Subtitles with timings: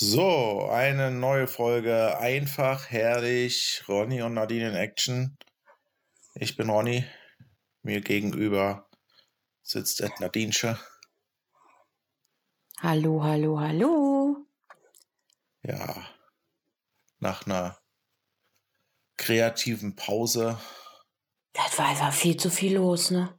[0.00, 2.16] So, eine neue Folge.
[2.18, 3.82] Einfach, herrlich.
[3.88, 5.36] Ronny und Nadine in Action.
[6.34, 7.04] Ich bin Ronny.
[7.82, 8.88] Mir gegenüber
[9.64, 10.78] sitzt Ed Nadinsche.
[12.80, 14.46] Hallo, hallo, hallo.
[15.64, 16.06] Ja,
[17.18, 17.76] nach einer
[19.16, 20.60] kreativen Pause.
[21.54, 23.36] Das war einfach viel zu viel los, ne?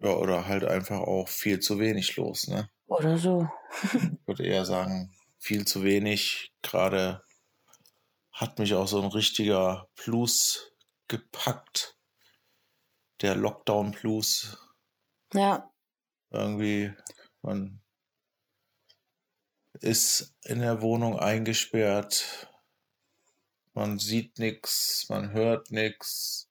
[0.00, 2.68] Ja, oder halt einfach auch viel zu wenig los, ne?
[2.88, 3.48] Oder so.
[3.92, 6.52] Ich würde eher sagen, viel zu wenig.
[6.62, 7.24] Gerade
[8.32, 10.72] hat mich auch so ein richtiger Blues
[11.08, 11.96] gepackt.
[13.20, 14.58] Der Lockdown Blues.
[15.32, 15.72] Ja.
[16.30, 16.92] Irgendwie,
[17.42, 17.80] man
[19.80, 22.48] ist in der Wohnung eingesperrt.
[23.74, 26.48] Man sieht nichts, man hört nichts.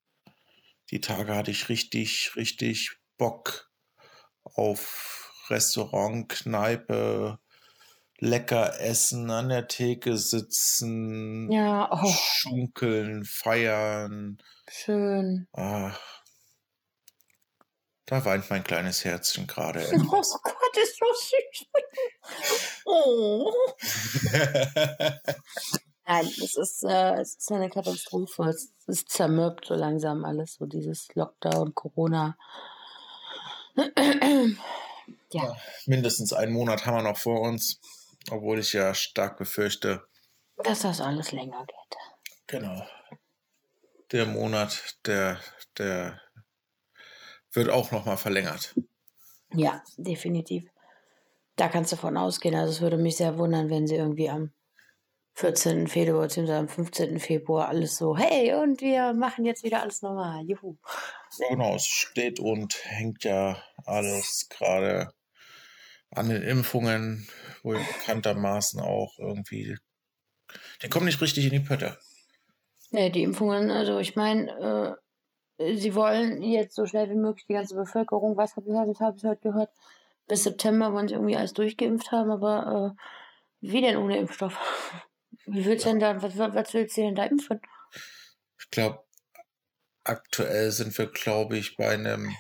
[0.92, 3.70] Die Tage hatte ich richtig, richtig Bock
[4.44, 7.40] auf Restaurant, Kneipe,
[8.20, 14.38] lecker essen, an der Theke sitzen, Ja, oh, schunkeln, feiern.
[14.70, 15.48] schön.
[15.54, 15.92] Ah,
[18.06, 19.82] da weint mein kleines Herzchen gerade.
[19.92, 21.66] Oh Gott, ist so süß.
[22.86, 23.52] Oh.
[26.06, 28.44] Nein, es ist, äh, es ist eine Katastrophe.
[28.44, 32.38] Es ist zermürbt so langsam alles, so dieses Lockdown, Corona.
[35.34, 37.82] ja, Mindestens einen Monat haben wir noch vor uns,
[38.30, 40.08] obwohl ich ja stark befürchte,
[40.64, 41.98] dass das alles länger geht.
[42.48, 42.86] genau,
[44.12, 45.40] der Monat, der,
[45.78, 46.20] der
[47.52, 48.76] wird auch nochmal verlängert.
[49.54, 50.70] Ja, definitiv.
[51.56, 52.56] Da kannst du von ausgehen.
[52.56, 54.52] Also es würde mich sehr wundern, wenn sie irgendwie am
[55.34, 55.88] 14.
[55.88, 56.54] Februar bzw.
[56.54, 57.20] am 15.
[57.20, 60.44] Februar alles so, hey, und wir machen jetzt wieder alles normal.
[60.48, 60.78] Juhu.
[61.50, 65.14] Genau, es steht und hängt ja alles gerade
[66.10, 67.28] an den Impfungen,
[67.68, 69.78] wo ja bekanntermaßen auch irgendwie,
[70.82, 71.98] die kommen nicht richtig in die Pötte.
[72.92, 74.98] Nee, die Impfungen, also ich meine,
[75.60, 79.00] äh, sie wollen jetzt so schnell wie möglich die ganze Bevölkerung, was habe ich heute,
[79.00, 79.70] habe ich heute gehört,
[80.28, 83.02] bis September wollen sie irgendwie alles durchgeimpft haben, aber äh,
[83.60, 84.58] wie denn ohne Impfstoff?
[85.46, 87.62] Wie willst du denn da, was, was willst du denn da impfen?
[88.60, 89.04] Ich glaube,
[90.04, 92.36] aktuell sind wir, glaube ich, bei einem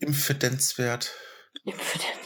[0.00, 1.14] Impfidenzwert.
[1.64, 2.25] Impfen.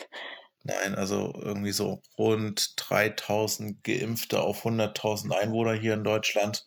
[0.62, 6.66] Nein, also irgendwie so rund 3000 Geimpfte auf 100.000 Einwohner hier in Deutschland.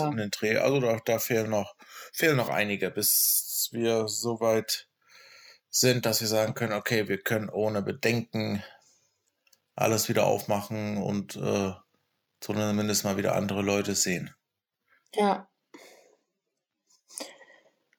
[0.00, 0.08] Paar.
[0.08, 0.56] um den Dreh.
[0.56, 1.74] Also da, da fehlen noch,
[2.12, 4.88] fehlen noch einige, bis wir so weit
[5.70, 8.62] sind, dass wir sagen können, okay, wir können ohne Bedenken
[9.74, 11.72] alles wieder aufmachen und äh,
[12.40, 14.34] zumindest mal wieder andere Leute sehen.
[15.14, 15.48] Ja.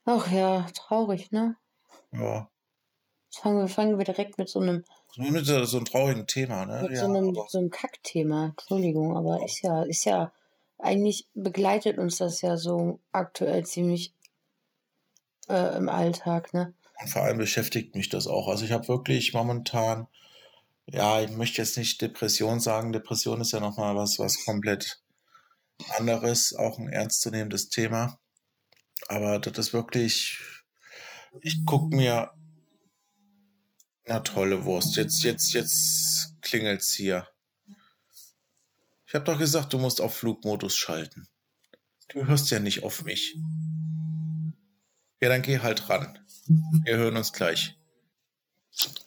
[0.05, 1.55] Ach ja, traurig, ne?
[2.11, 2.49] Ja.
[3.33, 4.83] Fangen wir, fangen wir direkt mit so einem,
[5.15, 6.83] Mit so, so einem traurigen Thema, ne?
[6.83, 8.53] mit Ja, so einem, so einem Kackthema.
[8.57, 10.31] Entschuldigung, aber ist ja, ist ja,
[10.77, 14.13] eigentlich begleitet uns das ja so aktuell ziemlich
[15.47, 16.73] äh, im Alltag, ne?
[17.01, 18.47] Und vor allem beschäftigt mich das auch.
[18.47, 20.07] Also ich habe wirklich momentan,
[20.87, 22.93] ja, ich möchte jetzt nicht Depression sagen.
[22.93, 25.01] Depression ist ja nochmal was, was komplett
[25.97, 28.19] anderes, auch ein ernstzunehmendes Thema.
[29.07, 30.39] Aber das ist wirklich,
[31.41, 32.31] ich guck mir,
[34.05, 37.27] na tolle Wurst, jetzt, jetzt, jetzt klingelt's hier.
[39.05, 41.27] Ich habe doch gesagt, du musst auf Flugmodus schalten.
[42.09, 43.35] Du hörst ja nicht auf mich.
[45.21, 46.19] Ja, dann geh halt ran.
[46.83, 47.77] Wir hören uns gleich.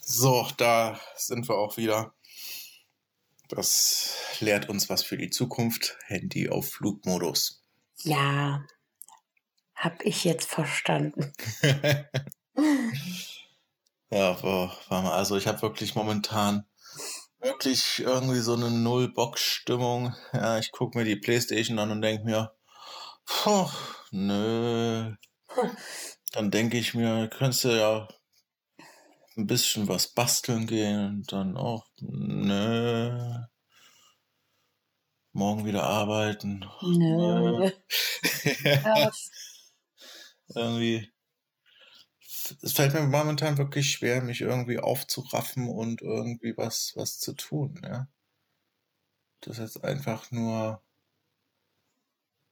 [0.00, 2.14] So, da sind wir auch wieder.
[3.48, 5.96] Das lehrt uns was für die Zukunft.
[6.06, 7.62] Handy auf Flugmodus.
[8.02, 8.64] Ja,
[9.74, 11.32] hab ich jetzt verstanden.
[14.14, 15.12] ja, wir?
[15.12, 16.66] Also ich habe wirklich momentan
[17.40, 20.14] wirklich irgendwie so eine Null-Bock-Stimmung.
[20.32, 22.54] Ja, ich gucke mir die Playstation an und denke mir,
[23.26, 23.68] puh,
[24.12, 25.14] nö.
[26.32, 28.08] Dann denke ich mir, könntest du ja
[29.36, 33.44] ein bisschen was basteln gehen und dann auch, nö.
[35.32, 36.64] Morgen wieder arbeiten.
[36.82, 37.70] Nö.
[38.64, 39.10] Ja,
[40.54, 41.13] irgendwie.
[42.62, 47.80] Es fällt mir momentan wirklich schwer, mich irgendwie aufzuraffen und irgendwie was, was zu tun,
[47.84, 48.08] ja.
[49.40, 50.82] Das jetzt einfach nur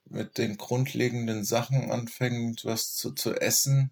[0.04, 3.90] mit den grundlegenden Sachen anfängt, was zu, zu essen.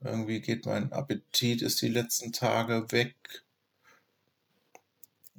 [0.00, 3.16] Irgendwie geht mein Appetit, ist die letzten Tage weg.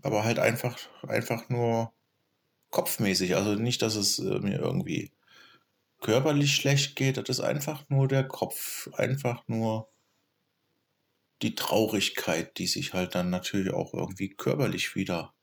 [0.01, 1.93] Aber halt einfach, einfach nur
[2.71, 3.35] kopfmäßig.
[3.35, 5.11] Also nicht, dass es äh, mir irgendwie
[6.03, 7.17] körperlich schlecht geht.
[7.17, 8.87] Das ist einfach nur der Kopf.
[8.93, 9.89] Einfach nur
[11.41, 15.33] die Traurigkeit, die sich halt dann natürlich auch irgendwie körperlich wieder.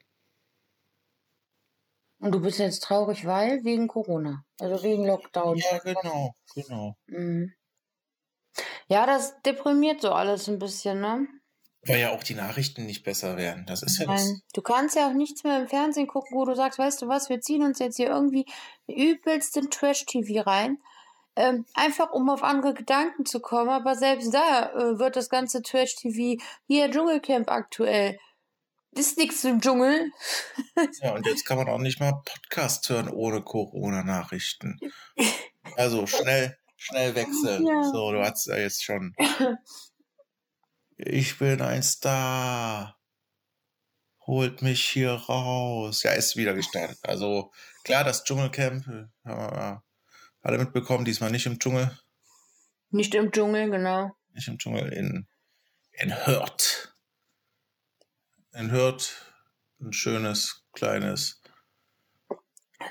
[2.21, 5.57] Und du bist jetzt traurig, weil wegen Corona, also wegen Lockdown.
[5.57, 6.97] Ja, genau, genau.
[7.07, 7.55] Mhm.
[8.89, 11.27] Ja, das deprimiert so alles ein bisschen, ne?
[11.87, 13.65] Weil ja auch die Nachrichten nicht besser werden.
[13.67, 14.25] Das ist ja das.
[14.25, 17.09] Nein, du kannst ja auch nichts mehr im Fernsehen gucken, wo du sagst, weißt du
[17.09, 18.45] was, wir ziehen uns jetzt hier irgendwie
[18.87, 20.79] übelsten Trash-TV rein.
[21.37, 25.63] Ähm, einfach um auf andere Gedanken zu kommen, aber selbst da äh, wird das ganze
[25.63, 28.19] Trash-TV hier Dschungelcamp aktuell.
[28.93, 30.11] Ist nichts im Dschungel.
[31.03, 34.79] Ja, und jetzt kann man auch nicht mal Podcast hören ohne Corona-Nachrichten.
[35.77, 37.67] Also schnell, schnell wechseln.
[37.67, 37.85] Ja.
[37.85, 39.15] So, du hast ja jetzt schon.
[41.03, 42.99] Ich bin ein Star.
[44.27, 46.03] Holt mich hier raus.
[46.03, 46.99] Ja, ist wieder gestartet.
[47.03, 47.53] Also
[47.85, 49.85] klar, das Dschungelcamp äh, haben wir
[50.43, 51.07] alle mitbekommen.
[51.07, 51.99] Diesmal nicht im Dschungel.
[52.91, 54.15] Nicht im Dschungel, genau.
[54.35, 55.27] Nicht im Dschungel, in,
[55.93, 56.95] in Hürth.
[58.53, 59.15] In Hürth
[59.81, 61.41] ein schönes, kleines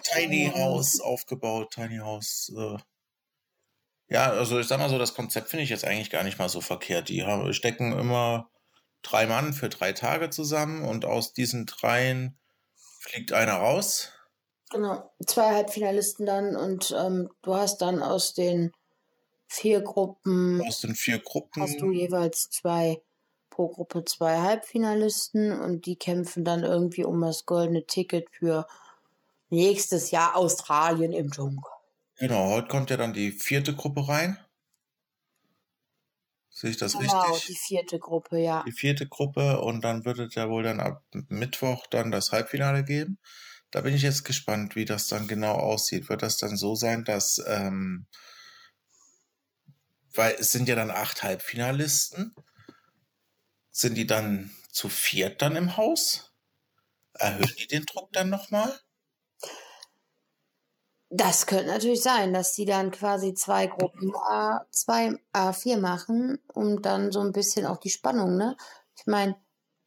[0.02, 1.74] Tiny House aufgebaut.
[1.74, 2.52] Tiny House.
[2.58, 2.78] Äh,
[4.10, 6.50] ja, also ich sag mal so, das Konzept finde ich jetzt eigentlich gar nicht mal
[6.50, 7.10] so verkehrt.
[7.10, 8.50] Die haben, stecken immer
[9.04, 12.38] drei Mann für drei Tage zusammen und aus diesen dreien
[13.00, 14.12] fliegt einer raus.
[14.72, 15.12] Genau.
[15.26, 18.72] Zwei Halbfinalisten dann und ähm, du hast dann aus den
[19.48, 21.64] vier Gruppen Aus den vier Gruppen.
[21.64, 23.02] hast du jeweils zwei
[23.50, 28.68] pro Gruppe zwei Halbfinalisten und die kämpfen dann irgendwie um das goldene Ticket für
[29.50, 31.64] nächstes Jahr Australien im Dschungel.
[32.20, 34.38] Genau, heute kommt ja dann die vierte Gruppe rein.
[36.52, 37.56] Sehe ich das Genau, die richtig?
[37.56, 38.64] vierte Gruppe, ja.
[38.66, 42.86] Die vierte Gruppe und dann wird es ja wohl dann ab Mittwoch dann das Halbfinale
[42.86, 43.20] geben.
[43.72, 46.10] Da bin ich jetzt gespannt, wie das dann genau aussieht.
[46.10, 48.08] Wird das dann so sein, dass, ähm,
[50.14, 52.36] weil es sind ja dann acht Halbfinalisten.
[53.72, 56.36] Sind die dann zu viert dann im Haus?
[57.14, 58.80] Erhöhen die den Druck dann nochmal?
[61.10, 67.12] Das könnte natürlich sein, dass die dann quasi zwei Gruppen A2, A4 machen, um dann
[67.12, 68.56] so ein bisschen auch die Spannung, ne?
[68.96, 69.36] Ich meine,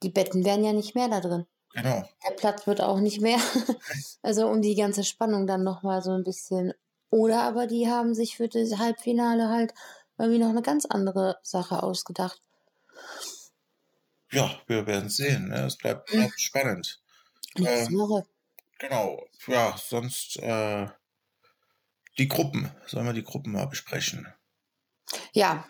[0.02, 1.46] die Betten werden ja nicht mehr da drin.
[1.74, 2.02] Genau.
[2.26, 3.38] Der Platz wird auch nicht mehr.
[4.22, 6.74] also um die ganze Spannung dann nochmal so ein bisschen.
[7.10, 9.74] Oder aber die haben sich für das Halbfinale halt
[10.18, 12.42] irgendwie noch eine ganz andere Sache ausgedacht.
[14.30, 15.48] Ja, wir werden sehen.
[15.48, 15.66] Ne?
[15.66, 17.00] Es bleibt, bleibt spannend.
[17.56, 18.26] Nächste Ähm, Woche.
[18.78, 19.24] Genau.
[19.46, 20.88] Ja, sonst äh,
[22.18, 22.70] die Gruppen.
[22.86, 24.26] Sollen wir die Gruppen mal besprechen?
[25.32, 25.64] Ja.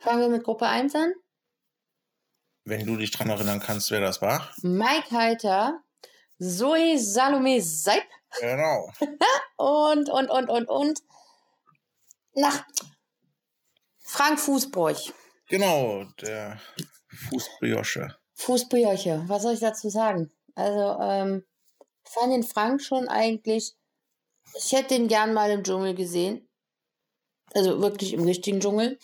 [0.00, 1.12] Fangen wir mit Gruppe 1 an.
[2.64, 4.50] Wenn du dich dran erinnern kannst, wer das war.
[4.62, 5.82] Mike Heiter,
[6.38, 8.04] Zoe Salome Seip
[8.40, 8.90] Genau.
[9.56, 11.02] und, und, und, und, und.
[12.34, 12.66] Nach
[14.00, 15.12] Frank Fußbräuch.
[15.48, 16.60] Genau, der
[17.28, 18.16] Fußbriosche.
[18.34, 20.30] Fußbrioche, was soll ich dazu sagen?
[20.54, 21.46] Also, ähm,
[22.04, 23.74] fand den Frank schon eigentlich,
[24.54, 26.48] ich hätte den gern mal im Dschungel gesehen.
[27.54, 28.98] Also wirklich im richtigen Dschungel,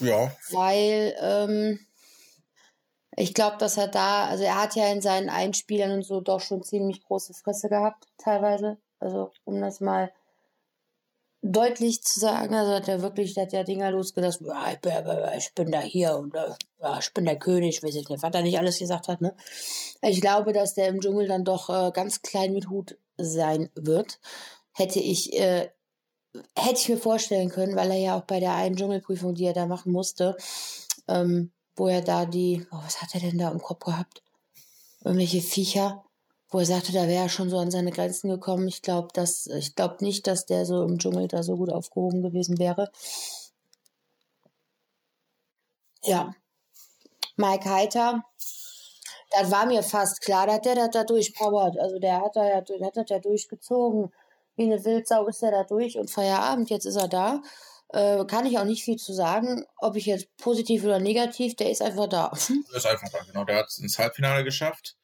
[0.00, 1.86] Ja, weil ähm,
[3.16, 6.40] ich glaube, dass er da, also er hat ja in seinen Einspielern und so doch
[6.40, 8.78] schon ziemlich große Fresse gehabt, teilweise.
[8.98, 10.12] Also, um das mal
[11.42, 14.72] deutlich zu sagen, also hat er wirklich, der hat ja Dinger losgelassen, ja,
[15.36, 18.34] ich, bin, da hier und äh, ja, ich bin der König, weiß ich nicht, was
[18.34, 19.34] er nicht alles gesagt hat, ne?
[20.02, 24.18] Ich glaube, dass der im Dschungel dann doch äh, ganz klein mit Hut sein wird.
[24.76, 25.70] Hätte ich, äh,
[26.54, 29.54] hätte ich mir vorstellen können, weil er ja auch bei der einen Dschungelprüfung, die er
[29.54, 30.36] da machen musste,
[31.08, 34.22] ähm, wo er da die, oh, was hat er denn da im Kopf gehabt?
[35.02, 36.04] Irgendwelche Viecher,
[36.50, 38.68] wo er sagte, da wäre er schon so an seine Grenzen gekommen.
[38.68, 42.22] Ich glaube, dass, ich glaube nicht, dass der so im Dschungel da so gut aufgehoben
[42.22, 42.90] gewesen wäre.
[46.04, 46.34] Ja.
[47.36, 48.22] Mike Heiter,
[49.30, 51.78] das war mir fast klar, dass der das da durchpowert.
[51.78, 54.12] Also der hat, da der hat das ja durchgezogen.
[54.56, 57.42] Wie eine Wildsau ist er da durch und Feierabend, jetzt ist er da.
[57.90, 61.70] Äh, kann ich auch nicht viel zu sagen, ob ich jetzt positiv oder negativ, der
[61.70, 62.30] ist einfach da.
[62.32, 63.18] das ist einfach da.
[63.24, 64.96] Genau, der hat es ins Halbfinale geschafft.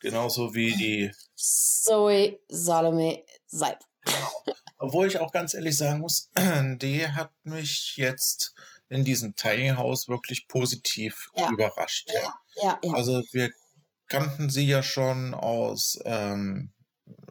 [0.00, 1.12] Genauso wie die.
[1.34, 3.78] Zoe Salome Seib.
[4.78, 8.54] Obwohl ich auch ganz ehrlich sagen muss, die hat mich jetzt
[8.88, 11.50] in diesem Tiny House wirklich positiv Ja.
[11.50, 12.10] überrascht.
[12.12, 12.34] Ja.
[12.62, 12.92] Ja, ja.
[12.94, 13.50] Also wir
[14.08, 16.72] kannten sie ja schon aus, ähm,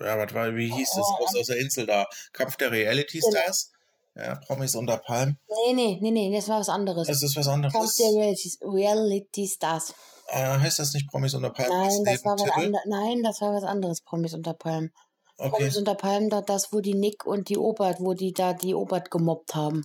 [0.01, 3.31] ja, was war, wie hieß Oh, aus, aus der Insel da, Kampf der Reality Genau.
[3.31, 3.71] Stars,
[4.15, 5.37] ja, Promis unter Palm.
[5.67, 7.07] Nee, nee, nee, nee, das war was anderes.
[7.07, 7.95] Das ist was Kampf anderes.
[7.95, 9.93] der Reality, Reality Stars.
[10.27, 11.69] Äh, heißt das nicht Promis unter Palm?
[11.69, 12.85] Nein, das war was anderes.
[12.87, 14.91] Nein, das war was anderes, Promis unter Palmen.
[15.37, 15.49] Okay.
[15.49, 18.73] Promis unter Palmen, da, das, wo die Nick und die Obert, wo die da die
[18.73, 19.83] Obert gemobbt haben.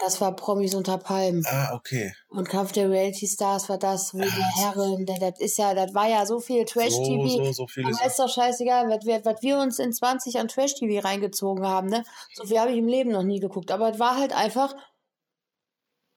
[0.00, 1.44] Das war Promis unter Palmen.
[1.46, 2.12] Ah, okay.
[2.28, 5.74] Und Kampf der Reality Stars war das, wo die Ah, Herren, das, das ist ja,
[5.74, 7.28] das war ja so viel So, Trash-TV.
[7.28, 10.48] so, so viele Aber ist doch scheißegal, was wir, was wir uns in 20 an
[10.48, 12.02] Trash-TV reingezogen haben, ne?
[12.34, 13.70] So viel habe ich im Leben noch nie geguckt.
[13.70, 14.74] Aber es war halt einfach,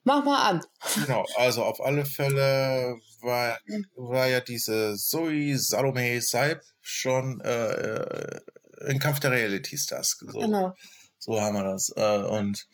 [0.04, 0.62] mach mal an.
[1.06, 3.58] Genau, also auf alle Fälle war,
[3.96, 8.40] war ja diese Zoe Salome Seib schon äh,
[8.88, 10.18] in Kampf der Reality Stars.
[10.20, 10.74] So, Genau.
[11.18, 11.92] so haben wir das.
[11.96, 12.66] Äh, und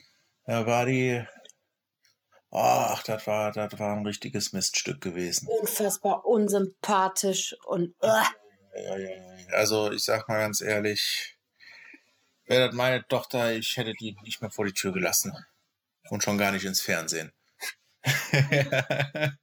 [0.52, 1.26] da war die,
[2.52, 5.48] ach, das war, das war ein richtiges Miststück gewesen.
[5.48, 8.26] Unfassbar unsympathisch und uh.
[9.54, 11.38] Also ich sag mal ganz ehrlich,
[12.48, 15.34] wäre das meine Tochter, ich hätte die nicht mehr vor die Tür gelassen.
[16.10, 17.32] Und schon gar nicht ins Fernsehen.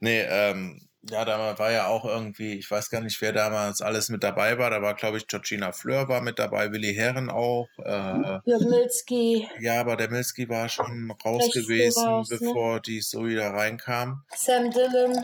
[0.00, 4.08] nee, ähm, ja, da war ja auch irgendwie, ich weiß gar nicht, wer damals alles
[4.08, 4.70] mit dabei war.
[4.70, 7.68] Da war, glaube ich, Georgina Fleur war mit dabei, Willi Herren auch.
[7.78, 12.38] Äh, Jörg Milzki, ja, aber der Milski war schon raus Recht gewesen, raus, ne?
[12.38, 14.24] bevor die so wieder reinkam.
[14.34, 15.22] Sam Dillon.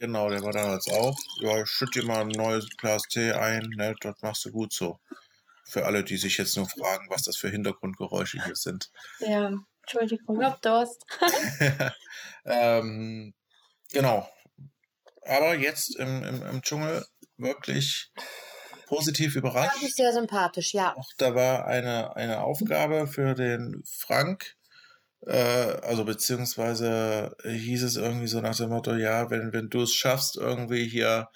[0.00, 1.16] Genau, der war damals auch.
[1.40, 4.72] Ja, ich schütte dir mal ein neues Glas Tee ein, ne, das machst du gut
[4.72, 4.98] so.
[5.64, 8.90] Für alle, die sich jetzt nur fragen, was das für Hintergrundgeräusche hier sind.
[9.18, 11.04] Ja, Entschuldigung, hab Durst.
[12.46, 13.34] ähm,
[13.92, 14.26] genau.
[15.28, 17.04] Aber jetzt im, im, im Dschungel
[17.36, 18.10] wirklich
[18.86, 19.72] positiv überrascht.
[19.72, 20.96] Fand ich sehr sympathisch, ja.
[20.96, 24.54] Auch da war eine, eine Aufgabe für den Frank,
[25.26, 25.32] äh,
[25.82, 30.36] also beziehungsweise hieß es irgendwie so nach dem Motto, ja, wenn, wenn du es schaffst,
[30.36, 31.28] irgendwie hier,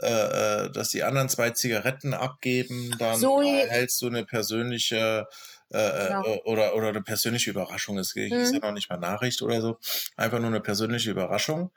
[0.00, 5.26] äh, äh, dass die anderen zwei Zigaretten abgeben, dann Zoe- erhältst du eine persönliche
[5.70, 6.24] äh, Genau.
[6.26, 7.96] äh, oder, oder eine persönliche Überraschung.
[7.98, 8.54] Es hieß Mhm.
[8.54, 9.78] ja noch nicht mal Nachricht oder so.
[10.16, 11.70] Einfach nur eine persönliche Überraschung.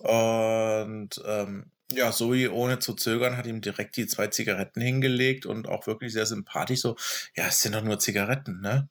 [0.00, 5.68] Und ähm, ja, Zoe, ohne zu zögern, hat ihm direkt die zwei Zigaretten hingelegt und
[5.68, 6.96] auch wirklich sehr sympathisch so,
[7.36, 8.88] ja, es sind doch nur Zigaretten, ne?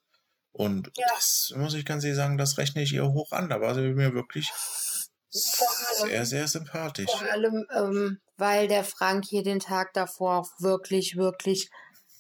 [0.52, 1.06] Und Ja.
[1.16, 3.50] das muss ich ganz ehrlich sagen, das rechne ich ihr hoch an.
[3.50, 4.52] Da war sie mir wirklich
[5.30, 7.10] sehr, sehr sympathisch.
[7.10, 11.70] Vor allem, ähm, weil der Frank hier den Tag davor auch wirklich, wirklich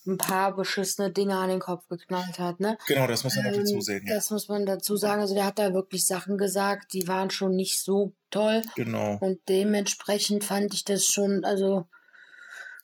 [0.07, 2.77] ein paar beschissene Dinge an den Kopf geknallt hat, ne?
[2.87, 4.05] Genau, das muss man Ähm, dazu sehen.
[4.07, 4.15] Ja.
[4.15, 5.21] Das muss man dazu sagen.
[5.21, 8.61] Also der hat da wirklich Sachen gesagt, die waren schon nicht so toll.
[8.75, 9.17] Genau.
[9.19, 11.87] Und dementsprechend fand ich das schon, also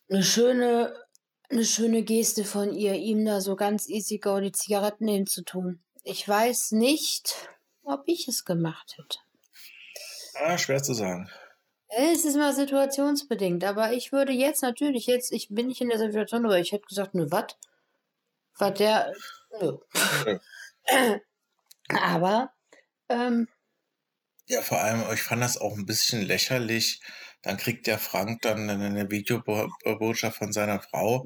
[0.10, 0.94] eine schöne,
[1.50, 5.84] eine schöne Geste von ihr, ihm da so ganz easy go die Zigaretten hinzutun.
[6.04, 7.50] Ich weiß nicht,
[7.84, 9.20] ob ich es gemacht hätte.
[10.36, 11.30] Ah, schwer zu sagen.
[11.88, 16.00] Es ist mal situationsbedingt, aber ich würde jetzt natürlich, jetzt, ich bin nicht in der
[16.00, 17.56] Situation, aber ich hätte gesagt, nö, was?
[18.58, 19.14] Was der.
[19.62, 19.78] Nö.
[21.90, 22.52] Aber,
[23.10, 23.48] ähm,
[24.48, 27.02] Ja, vor allem, ich fand das auch ein bisschen lächerlich.
[27.42, 31.26] Dann kriegt der Frank dann eine Videobotschaft von seiner Frau.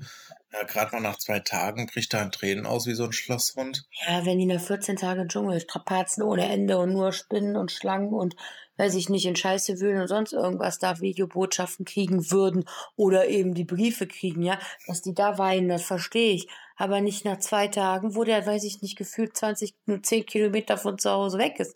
[0.52, 3.86] Ja, Gerade mal nach zwei Tagen bricht da in Tränen aus wie so ein Schlosshund.
[4.08, 8.14] ja, wenn die nach 14 Tage Dschungel strapazen ohne Ende und nur Spinnen und Schlangen
[8.14, 8.36] und,
[8.78, 13.54] weiß ich nicht, in Scheiße wühlen und sonst irgendwas da Videobotschaften kriegen würden oder eben
[13.54, 16.48] die Briefe kriegen, ja, dass die da weinen, das verstehe ich.
[16.78, 20.78] Aber nicht nach zwei Tagen, wo der, weiß ich nicht, gefühlt 20, nur 10 Kilometer
[20.78, 21.76] von zu Hause weg ist.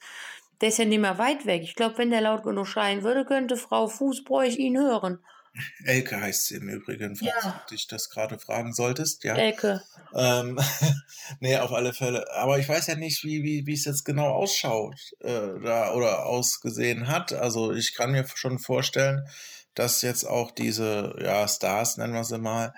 [0.64, 1.64] Der ist ja nicht mehr weit weg.
[1.64, 5.20] Ich glaube, wenn der laut genug schreien würde, könnte Frau Fußbräuch ihn hören.
[5.84, 7.62] Elke heißt sie im Übrigen, falls Ja.
[7.68, 9.26] du dich das gerade fragen solltest.
[9.26, 9.36] Ja.
[9.36, 9.84] Elke.
[10.16, 10.58] Ähm,
[11.42, 12.32] nee, auf alle Fälle.
[12.32, 16.28] Aber ich weiß ja nicht, wie, wie, wie es jetzt genau ausschaut äh, da, oder
[16.28, 17.34] ausgesehen hat.
[17.34, 19.28] Also ich kann mir schon vorstellen,
[19.74, 22.74] dass jetzt auch diese ja, Stars, nennen wir sie mal,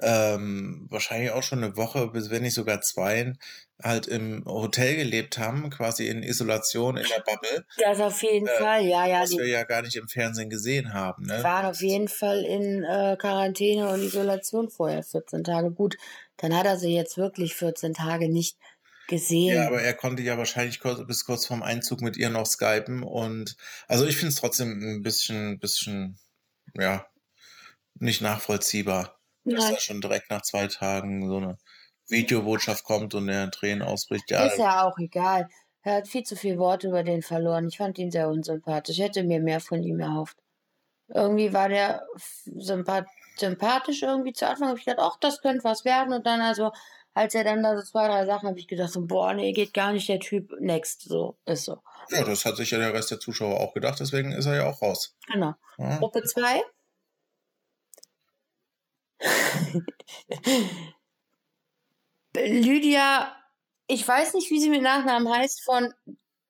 [0.00, 3.34] ähm, wahrscheinlich auch schon eine Woche, bis wenn nicht sogar zwei,
[3.82, 8.58] halt im Hotel gelebt haben, quasi in Isolation in der Bubble, Das auf jeden Äh,
[8.58, 9.22] Fall, ja, ja.
[9.22, 11.26] was wir ja gar nicht im Fernsehen gesehen haben.
[11.26, 11.42] Ne?
[11.44, 15.70] waren auf jeden Fall in äh, Quarantäne und Isolation vorher 14 Tage.
[15.70, 15.96] Gut,
[16.38, 18.56] dann hat er sie jetzt wirklich 14 Tage nicht
[19.08, 19.54] gesehen.
[19.54, 23.02] Ja, aber er konnte ja wahrscheinlich kurz, bis kurz vorm Einzug mit ihr noch skypen
[23.02, 23.56] und
[23.86, 26.18] also ich finde es trotzdem ein bisschen, bisschen,
[26.74, 27.06] ja,
[27.94, 29.74] nicht nachvollziehbar, dass Nein.
[29.74, 31.58] da schon direkt nach zwei Tagen so eine
[32.08, 34.30] Videobotschaft kommt und er Tränen ausbricht.
[34.30, 35.48] Ja, Ist ja auch egal.
[35.82, 37.68] Er hat viel zu viel Worte über den verloren.
[37.68, 38.98] Ich fand ihn sehr unsympathisch.
[38.98, 40.36] Ich hätte mir mehr von ihm erhofft.
[41.08, 42.06] Irgendwie war der
[42.44, 44.68] sympath sympathisch irgendwie zu Anfang.
[44.68, 46.12] Habe ich gedacht, ach, das könnte was werden.
[46.12, 46.72] Und dann also,
[47.14, 49.72] als er dann da so zwei, drei Sachen, habe ich gedacht, so, boah, nee, geht
[49.72, 51.02] gar nicht, der Typ, next.
[51.02, 51.80] So, ist so.
[52.10, 54.68] ja, das hat sich ja der Rest der Zuschauer auch gedacht, deswegen ist er ja
[54.68, 55.16] auch raus.
[55.32, 55.54] Genau.
[55.78, 55.98] Ja.
[55.98, 56.62] Gruppe 2.
[62.46, 63.34] Lydia,
[63.86, 65.92] ich weiß nicht, wie sie mit Nachnamen heißt, von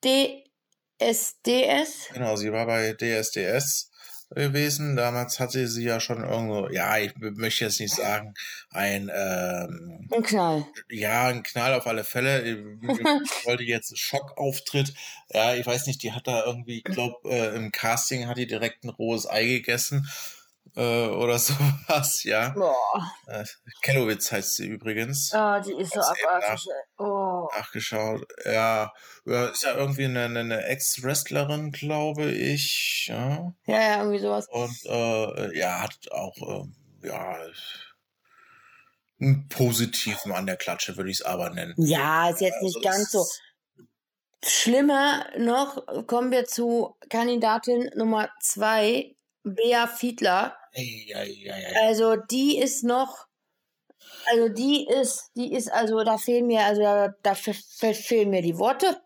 [0.05, 2.09] DSDS.
[2.13, 3.91] Genau, sie war bei DSDS
[4.31, 4.97] gewesen.
[4.97, 8.35] Damals hatte sie ja schon irgendwo, ja, ich möchte jetzt nicht sagen,
[8.71, 10.67] ein, ähm, ein Knall.
[10.91, 12.43] Ja, ein Knall auf alle Fälle.
[12.43, 12.59] Ich
[13.47, 14.93] wollte jetzt Schockauftritt.
[15.33, 18.47] Ja, ich weiß nicht, die hat da irgendwie, ich glaube, äh, im Casting hat die
[18.47, 20.09] direkt ein rohes Ei gegessen
[20.79, 22.51] äh, oder sowas, ja.
[22.51, 23.13] Boah.
[23.27, 23.45] Äh,
[23.83, 25.33] Kellowitz heißt sie übrigens.
[25.35, 26.67] Ah, die ist so abartig.
[26.99, 27.49] Oh.
[27.57, 28.25] Nachgeschaut.
[28.45, 28.93] Ja,
[29.25, 33.07] ist ja irgendwie eine, eine Ex-Wrestlerin, glaube ich.
[33.09, 33.53] Ja.
[33.67, 34.47] ja, ja, irgendwie sowas.
[34.49, 37.39] Und äh, ja, hat auch, äh, ja,
[39.21, 41.75] einen positiven an der Klatsche, würde ich es aber nennen.
[41.77, 43.27] Ja, ist jetzt nicht also ganz so.
[44.45, 50.58] Schlimmer noch, kommen wir zu Kandidatin Nummer zwei, Bea Fiedler.
[50.75, 53.27] Ei, ei, ei, also die ist noch,
[54.31, 58.59] also die ist, die ist, also da fehlen mir, also da, da fehlen mir die
[58.59, 59.01] Worte.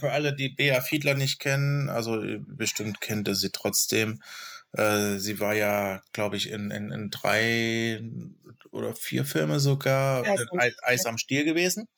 [0.00, 4.22] Für alle, die Bea Fiedler nicht kennen, also bestimmt kennt ihr sie trotzdem.
[4.72, 8.02] Äh, sie war ja, glaube ich, in, in, in drei
[8.70, 10.24] oder vier Filme sogar
[10.58, 11.88] Eis, Eis am Stiel gewesen.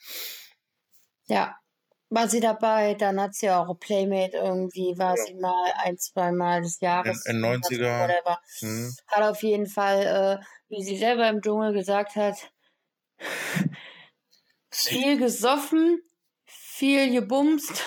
[1.27, 1.57] Ja
[2.11, 5.25] war sie dabei, dann hat sie auch Playmate irgendwie, war ja.
[5.25, 7.25] sie mal ein, zwei Mal des Jahres.
[7.25, 8.37] In, in 90er.
[8.59, 8.95] Hm.
[9.07, 12.37] Hat auf jeden Fall, äh, wie sie selber im Dschungel gesagt hat,
[14.71, 16.03] viel gesoffen,
[16.47, 17.85] viel gebumst.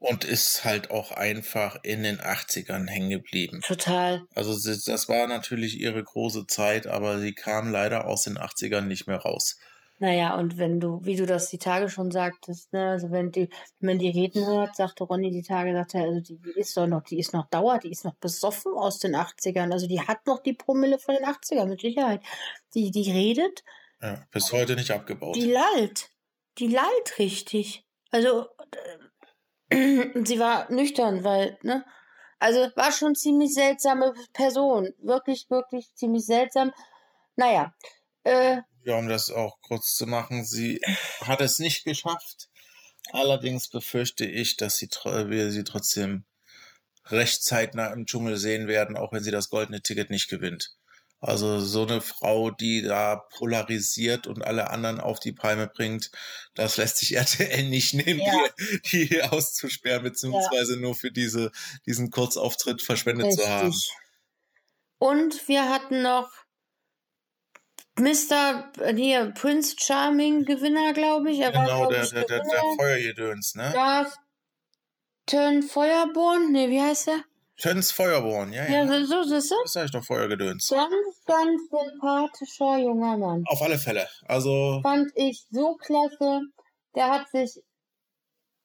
[0.00, 3.60] Und ist halt auch einfach in den 80ern hängen geblieben.
[3.66, 4.24] Total.
[4.32, 9.08] Also das war natürlich ihre große Zeit, aber sie kam leider aus den 80ern nicht
[9.08, 9.58] mehr raus.
[10.00, 13.48] Naja, und wenn du, wie du das die Tage schon sagtest, ne, also wenn die,
[13.80, 16.86] wenn die reden hört, sagte Ronny die Tage, sagte er, also die, die ist doch
[16.86, 19.72] noch, die ist noch Dauer, die ist noch besoffen aus den 80ern.
[19.72, 22.20] Also die hat noch die Promille von den 80ern, mit Sicherheit.
[22.74, 23.64] Die, die redet.
[24.00, 25.34] Ja, bis heute nicht abgebaut.
[25.34, 26.10] Die lallt.
[26.58, 27.84] Die lallt richtig.
[28.12, 28.46] Also,
[29.70, 31.84] äh, sie war nüchtern, weil, ne?
[32.38, 34.90] Also war schon ziemlich seltsame Person.
[34.98, 36.72] Wirklich, wirklich ziemlich seltsam.
[37.34, 37.74] Naja,
[38.22, 40.80] äh, ja, um das auch kurz zu machen, sie
[41.20, 42.48] hat es nicht geschafft.
[43.12, 46.24] Allerdings befürchte ich, dass sie, wir sie trotzdem
[47.06, 50.74] recht zeitnah im Dschungel sehen werden, auch wenn sie das goldene Ticket nicht gewinnt.
[51.20, 56.12] Also so eine Frau, die da polarisiert und alle anderen auf die Palme bringt,
[56.54, 58.44] das lässt sich RTL nicht nehmen, ja.
[58.92, 60.80] die, die auszusperren, beziehungsweise ja.
[60.80, 61.50] nur für diese,
[61.86, 63.44] diesen Kurzauftritt verschwendet Richtig.
[63.44, 63.74] zu haben.
[64.98, 66.30] Und wir hatten noch
[67.98, 68.70] Mr.
[68.94, 71.40] hier, Prince Charming Gewinner, glaube ich.
[71.40, 73.72] Er genau, war, der, ich, der, der, der Feuergedöns, ne?
[73.74, 74.06] Ja.
[75.26, 76.52] Turn Feuerborn?
[76.52, 77.24] Ne, wie heißt der?
[77.58, 78.84] Turns Feuerborn, ja, ja.
[78.84, 79.56] Ja, so, so, so.
[79.62, 80.68] Das sag ich doch Feuergedöns.
[80.68, 80.92] Ganz,
[81.26, 83.44] ganz sympathischer junger Mann.
[83.46, 84.08] Auf alle Fälle.
[84.26, 84.80] Also.
[84.82, 86.42] Fand ich so klasse.
[86.94, 87.62] Der hat sich,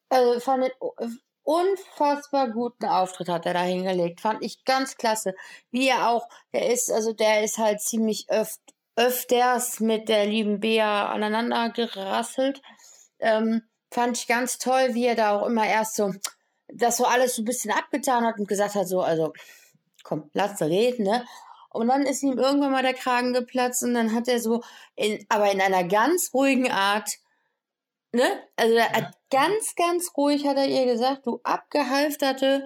[0.10, 0.74] also fand ich,
[1.44, 4.22] unfassbar guten Auftritt hat er da hingelegt.
[4.22, 5.34] Fand ich ganz klasse.
[5.72, 8.62] Wie er auch, der ist, also der ist halt ziemlich öft
[8.96, 12.62] öfters mit der lieben Bea aneinander gerasselt.
[13.20, 16.14] Ähm, fand ich ganz toll, wie er da auch immer erst so
[16.76, 19.34] das so alles so ein bisschen abgetan hat und gesagt hat, so, also,
[20.04, 21.26] komm, lass reden, ne?
[21.70, 24.64] Und dann ist ihm irgendwann mal der Kragen geplatzt und dann hat er so,
[24.96, 27.10] in, aber in einer ganz ruhigen Art,
[28.12, 28.26] ne?
[28.56, 32.64] Also hat ganz, ganz ruhig hat er ihr gesagt, du abgehalfterte,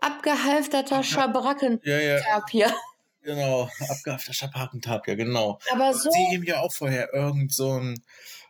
[0.00, 2.44] abgehalfterter Schabracken ja, ja.
[2.50, 2.74] hier.
[3.28, 5.58] Genau, abgehafter Schapakentab, ja, genau.
[5.70, 6.10] Aber so.
[6.10, 8.02] Sie ihm ja auch vorher irgend so ein,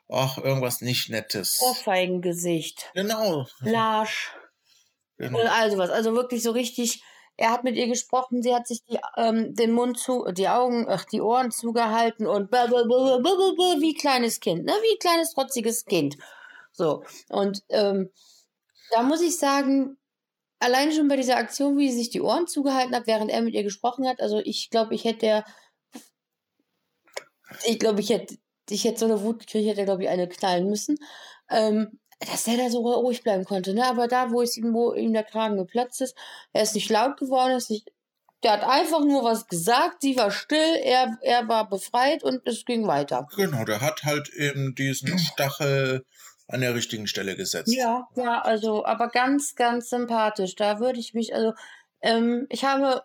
[0.09, 1.61] ach, irgendwas nicht Nettes.
[1.61, 2.89] Ohrfeigengesicht.
[2.95, 3.49] Genau.
[3.59, 4.31] Larsch.
[5.17, 5.41] Genau.
[5.41, 5.91] Und also was.
[5.91, 7.03] Also wirklich so richtig.
[7.37, 10.87] Er hat mit ihr gesprochen, sie hat sich die, ähm, den Mund zu, die Augen,
[10.89, 14.73] ach, die Ohren zugehalten und wie kleines Kind, ne?
[14.73, 16.17] Wie kleines, trotziges Kind.
[16.73, 17.05] So.
[17.29, 18.11] Und ähm,
[18.91, 19.98] da muss ich sagen,
[20.59, 23.55] allein schon bei dieser Aktion, wie sie sich die Ohren zugehalten hat, während er mit
[23.55, 25.45] ihr gesprochen hat, also ich glaube, ich hätte
[27.65, 28.37] ich glaube, ich hätte,
[28.69, 30.99] ich hätte so eine Wut gekriegt, hätte, glaube ich, eine knallen müssen.
[31.51, 33.87] Ähm, dass der da so ruhig bleiben konnte, ne?
[33.87, 36.17] Aber da, wo es ihm, wo ihm der Kragen geplatzt ist,
[36.53, 37.93] er ist nicht laut geworden, ist nicht,
[38.43, 42.65] der hat einfach nur was gesagt, sie war still, er, er war befreit und es
[42.65, 43.29] ging weiter.
[43.37, 46.05] Genau, der hat halt eben diesen Stachel
[46.49, 47.73] an der richtigen Stelle gesetzt.
[47.73, 50.55] Ja, ja, also, aber ganz, ganz sympathisch.
[50.57, 51.53] Da würde ich mich, also,
[52.01, 53.03] ähm, ich habe,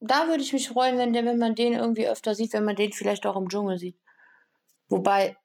[0.00, 2.76] da würde ich mich freuen, wenn der, wenn man den irgendwie öfter sieht, wenn man
[2.76, 3.96] den vielleicht auch im Dschungel sieht.
[4.88, 5.36] Wobei,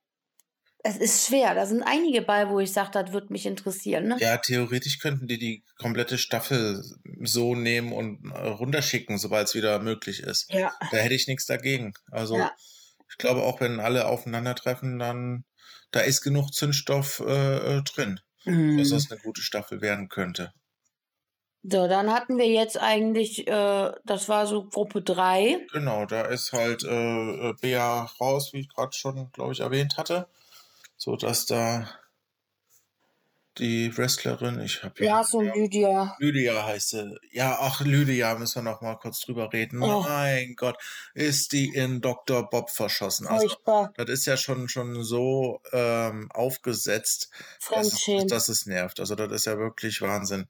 [0.84, 1.56] es ist schwer.
[1.56, 4.08] Da sind einige bei, wo ich sage, das würde mich interessieren.
[4.08, 4.18] Ne?
[4.20, 6.84] Ja, theoretisch könnten die die komplette Staffel
[7.22, 10.52] so nehmen und äh, runterschicken, sobald es wieder möglich ist.
[10.52, 10.74] Ja.
[10.92, 11.94] Da hätte ich nichts dagegen.
[12.12, 12.52] Also, ja.
[13.10, 15.46] ich glaube, auch wenn alle aufeinandertreffen, dann
[15.92, 18.78] da ist genug Zündstoff äh, äh, drin, mhm.
[18.78, 20.54] dass das eine gute Staffel werden könnte.
[21.64, 25.66] So, dann hatten wir jetzt eigentlich, äh, das war so Gruppe 3.
[25.74, 29.98] Genau, da ist halt äh, äh Bea raus, wie ich gerade schon, glaube ich, erwähnt
[29.98, 30.28] hatte.
[30.96, 31.90] So dass da
[33.60, 35.24] die Wrestlerin, ich habe ja.
[35.24, 36.16] so Lydia.
[36.20, 37.18] Lydia heißt sie.
[37.32, 39.82] Ja, ach, Lydia, müssen wir noch mal kurz drüber reden.
[39.82, 40.02] Oh.
[40.02, 40.78] Mein Gott,
[41.14, 42.50] ist die in Dr.
[42.50, 43.28] Bob verschossen.
[43.28, 43.56] Also,
[43.96, 47.30] das ist ja schon, schon so ähm, aufgesetzt,
[47.70, 49.00] dass, dass, es nervt.
[49.00, 50.48] Also, das ist ja wirklich Wahnsinn.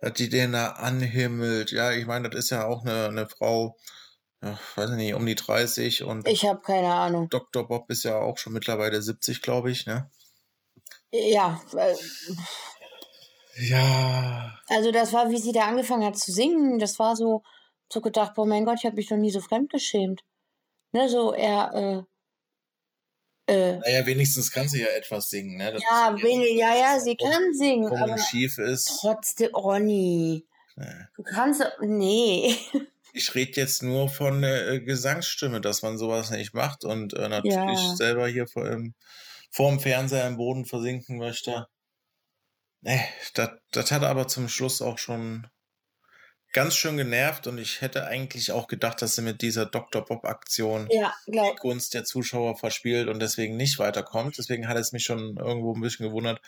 [0.00, 1.72] Dass die den da anhimmelt.
[1.72, 3.76] Ja, ich meine, das ist ja auch eine, eine Frau,
[4.42, 6.26] ja, weiß nicht, um die 30 und.
[6.28, 7.28] Ich habe keine Ahnung.
[7.28, 7.66] Dr.
[7.66, 10.10] Bob ist ja auch schon mittlerweile 70, glaube ich, ne?
[11.12, 11.60] Ja.
[11.76, 11.96] Äh,
[13.56, 14.58] ja.
[14.68, 16.78] Also das war, wie sie da angefangen hat zu singen.
[16.78, 17.42] Das war so,
[17.92, 20.22] so gedacht, boah mein Gott, ich habe mich noch nie so fremdgeschämt.
[20.92, 22.06] Ne, so er,
[23.46, 25.72] äh, äh, naja, wenigstens kann sie ja etwas singen, ne?
[25.72, 27.92] Das ja, wenig, ja, ja, sie kann singen.
[27.92, 28.98] aber schief ist.
[29.00, 30.46] Trotzdem, Ronny.
[30.76, 30.86] Nee.
[31.16, 32.54] Du kannst, nee.
[33.12, 37.28] Ich rede jetzt nur von der äh, Gesangsstimme, dass man sowas nicht macht und äh,
[37.28, 37.96] natürlich ja.
[37.96, 38.94] selber hier vor dem
[39.50, 41.66] vorm Fernseher im Boden versinken möchte.
[42.82, 43.00] Nee,
[43.34, 45.46] das, hat aber zum Schluss auch schon
[46.52, 50.04] ganz schön genervt und ich hätte eigentlich auch gedacht, dass sie mit dieser Dr.
[50.04, 54.38] Bob-Aktion ja, die Gunst der Zuschauer verspielt und deswegen nicht weiterkommt.
[54.38, 56.40] Deswegen hat es mich schon irgendwo ein bisschen gewundert,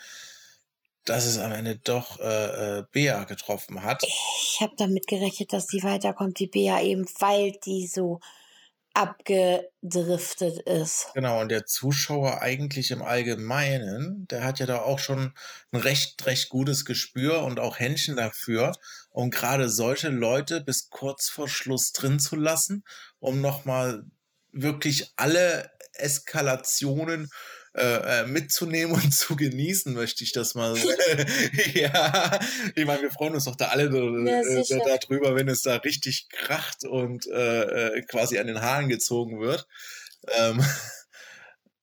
[1.05, 4.03] dass es am Ende doch äh, äh, Bea getroffen hat.
[4.03, 8.19] Ich habe damit gerechnet, dass die weiterkommt, die Bea eben, weil die so
[8.93, 11.07] abgedriftet ist.
[11.15, 15.33] Genau, und der Zuschauer eigentlich im Allgemeinen, der hat ja da auch schon
[15.71, 18.71] ein recht, recht gutes Gespür und auch Händchen dafür,
[19.11, 22.83] um gerade solche Leute bis kurz vor Schluss drin zu lassen,
[23.19, 24.05] um nochmal
[24.51, 27.29] wirklich alle Eskalationen
[27.75, 30.75] äh, äh, mitzunehmen und zu genießen, möchte ich das mal
[31.73, 32.39] ja,
[32.75, 36.29] ich meine, wir freuen uns doch da alle ja, äh, darüber, wenn es da richtig
[36.29, 39.67] kracht und äh, äh, quasi an den Haaren gezogen wird.
[40.37, 40.63] Ähm,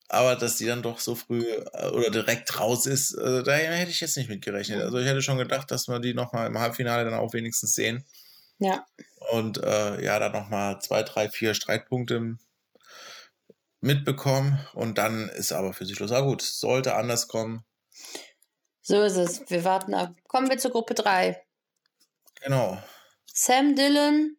[0.07, 1.45] aber dass die dann doch so früh
[1.93, 4.81] oder direkt raus ist, äh, da hätte ich jetzt nicht mit gerechnet.
[4.81, 8.05] Also ich hätte schon gedacht, dass wir die nochmal im Halbfinale dann auch wenigstens sehen.
[8.59, 8.85] Ja.
[9.31, 12.37] Und äh, ja, dann nochmal zwei, drei, vier Streitpunkte
[13.81, 16.11] mitbekommen und dann ist aber für sie Schluss.
[16.11, 17.63] Ah gut, sollte anders kommen.
[18.81, 19.49] So ist es.
[19.49, 20.15] Wir warten ab.
[20.27, 21.43] Kommen wir zur Gruppe 3.
[22.43, 22.81] Genau.
[23.25, 24.37] Sam Dillon.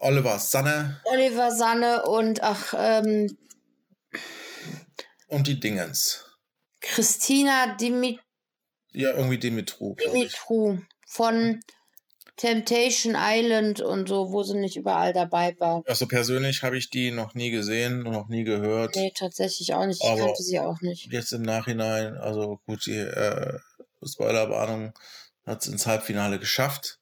[0.00, 1.00] Oliver Sanne.
[1.04, 3.36] Oliver Sanne und ach, ähm,
[5.28, 6.24] Und die Dingens.
[6.80, 8.20] Christina Dimit.
[8.92, 9.96] Ja, irgendwie Dimitru.
[9.96, 10.78] Dimitru.
[11.06, 11.60] Von
[12.36, 15.82] Temptation Island und so, wo sie nicht überall dabei war.
[15.86, 18.96] Also persönlich habe ich die noch nie gesehen und noch nie gehört.
[18.96, 20.02] Nee, tatsächlich auch nicht.
[20.02, 21.12] Ich kannte sie auch nicht.
[21.12, 23.58] Jetzt im Nachhinein, also gut, die äh,
[24.04, 24.92] Spoilerwarnung
[25.46, 26.98] hat es ins Halbfinale geschafft.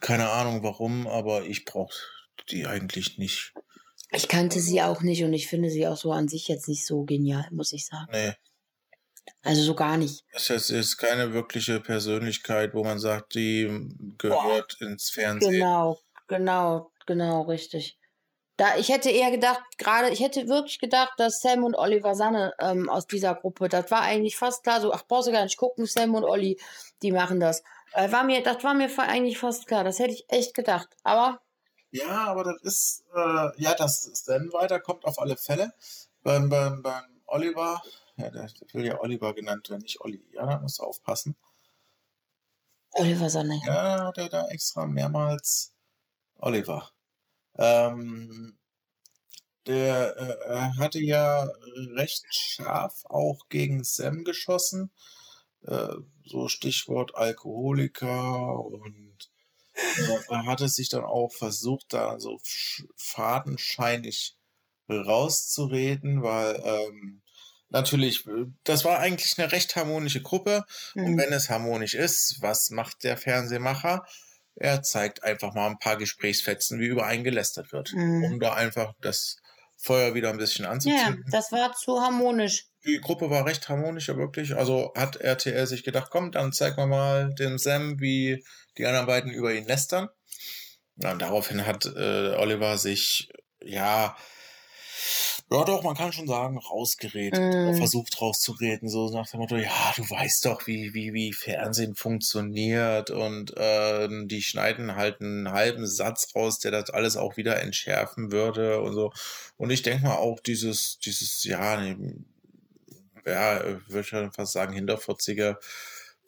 [0.00, 1.94] Keine Ahnung warum, aber ich brauche
[2.50, 3.52] die eigentlich nicht.
[4.12, 6.84] Ich kannte sie auch nicht und ich finde sie auch so an sich jetzt nicht
[6.84, 8.08] so genial, muss ich sagen.
[8.12, 8.32] Nee.
[9.42, 10.24] Also so gar nicht.
[10.32, 14.86] Das ist keine wirkliche Persönlichkeit, wo man sagt, die gehört Boah.
[14.86, 15.52] ins Fernsehen.
[15.52, 17.98] Genau, genau, genau, richtig.
[18.60, 22.52] Da, ich hätte eher gedacht, gerade, ich hätte wirklich gedacht, dass Sam und Oliver Sanne
[22.58, 25.56] ähm, aus dieser Gruppe, das war eigentlich fast klar, so, ach, brauchst du gar nicht
[25.56, 26.60] gucken, Sam und Olli,
[27.00, 27.62] die machen das.
[27.94, 30.88] Äh, war mir, das war mir eigentlich fast klar, das hätte ich echt gedacht.
[31.04, 31.40] Aber.
[31.90, 35.72] Ja, aber das ist, äh, ja, dass Sam weiterkommt auf alle Fälle.
[36.22, 37.82] Beim, beim, beim Oliver
[38.20, 40.22] ja, der, will ja Oliver genannt werden, nicht Olli.
[40.32, 41.36] Ja, da musst du aufpassen.
[42.92, 43.60] Oliver Sonne.
[43.66, 45.72] Ja, der da extra mehrmals
[46.36, 46.90] Oliver.
[47.56, 48.58] Ähm,
[49.66, 51.48] der äh, hatte ja
[51.94, 54.90] recht scharf auch gegen Sam geschossen.
[55.62, 59.30] Äh, so Stichwort Alkoholiker und
[59.74, 62.40] äh, er hatte sich dann auch versucht, da so
[62.96, 64.36] fadenscheinig
[64.88, 67.22] rauszureden, weil ähm,
[67.70, 68.24] natürlich,
[68.64, 70.64] das war eigentlich eine recht harmonische Gruppe.
[70.94, 71.04] Mhm.
[71.04, 74.04] Und wenn es harmonisch ist, was macht der Fernsehmacher?
[74.56, 78.24] Er zeigt einfach mal ein paar Gesprächsfetzen, wie über einen gelästert wird, mhm.
[78.24, 79.36] um da einfach das
[79.78, 81.24] Feuer wieder ein bisschen anzuzünden.
[81.26, 82.66] Ja, das war zu harmonisch.
[82.84, 84.54] Die Gruppe war recht harmonisch, ja wirklich.
[84.56, 88.44] Also hat RTL sich gedacht, komm, dann zeig mal mal dem Sam, wie
[88.76, 90.08] die anderen beiden über ihn lästern.
[90.96, 93.30] Ja, und daraufhin hat äh, Oliver sich,
[93.62, 94.16] ja,
[95.52, 97.76] ja, doch, man kann schon sagen, rausgeredet, mm.
[97.76, 103.10] versucht rauszureden, so nach dem Motto, ja, du weißt doch, wie, wie, wie Fernsehen funktioniert
[103.10, 108.30] und äh, die schneiden halt einen halben Satz raus, der das alles auch wieder entschärfen
[108.30, 109.12] würde und so.
[109.56, 111.82] Und ich denke mal auch dieses, dieses, ja,
[113.26, 115.58] ja, würde ich fast sagen, hinterfotzige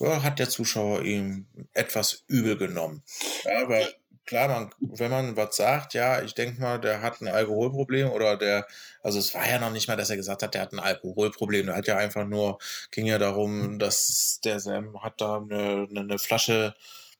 [0.00, 3.02] hat der Zuschauer ihm etwas übel genommen.
[3.44, 3.94] Ja, weil
[4.26, 8.36] klar, man, wenn man was sagt, ja, ich denke mal, der hat ein Alkoholproblem oder
[8.36, 8.66] der,
[9.02, 11.66] also es war ja noch nicht mal, dass er gesagt hat, der hat ein Alkoholproblem.
[11.66, 12.58] Der hat ja einfach nur,
[12.90, 16.74] ging ja darum, dass der Sam hat da eine, eine Flasche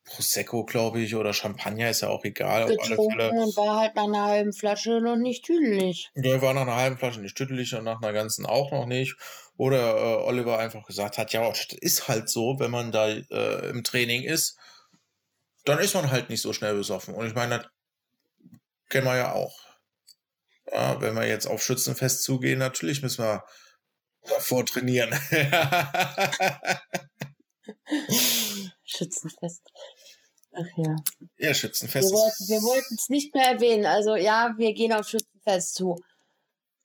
[0.05, 2.67] Prosecco, glaube ich, oder Champagner, ist ja auch egal.
[2.67, 6.11] Getrunken und war halt nach einer halben Flasche noch nicht tüdelig.
[6.17, 9.17] Der war nach einer halben Flasche nicht tüdelig und nach einer ganzen auch noch nicht.
[9.57, 13.71] Oder äh, Oliver einfach gesagt hat, ja, das ist halt so, wenn man da äh,
[13.71, 14.59] im Training ist,
[15.65, 17.15] dann ist man halt nicht so schnell besoffen.
[17.15, 17.67] Und ich meine, das
[18.89, 19.59] kennen wir ja auch.
[20.71, 23.45] Ja, wenn wir jetzt auf Schützenfest zugehen, natürlich müssen wir
[24.23, 25.11] davor trainieren.
[28.85, 29.63] Schützenfest.
[30.55, 30.97] Ach ja.
[31.39, 32.13] Ja, Schützenfest.
[32.13, 33.87] Wir wollten es nicht mehr erwähnen.
[33.87, 35.97] Also ja, wir gehen auf Schützenfest zu.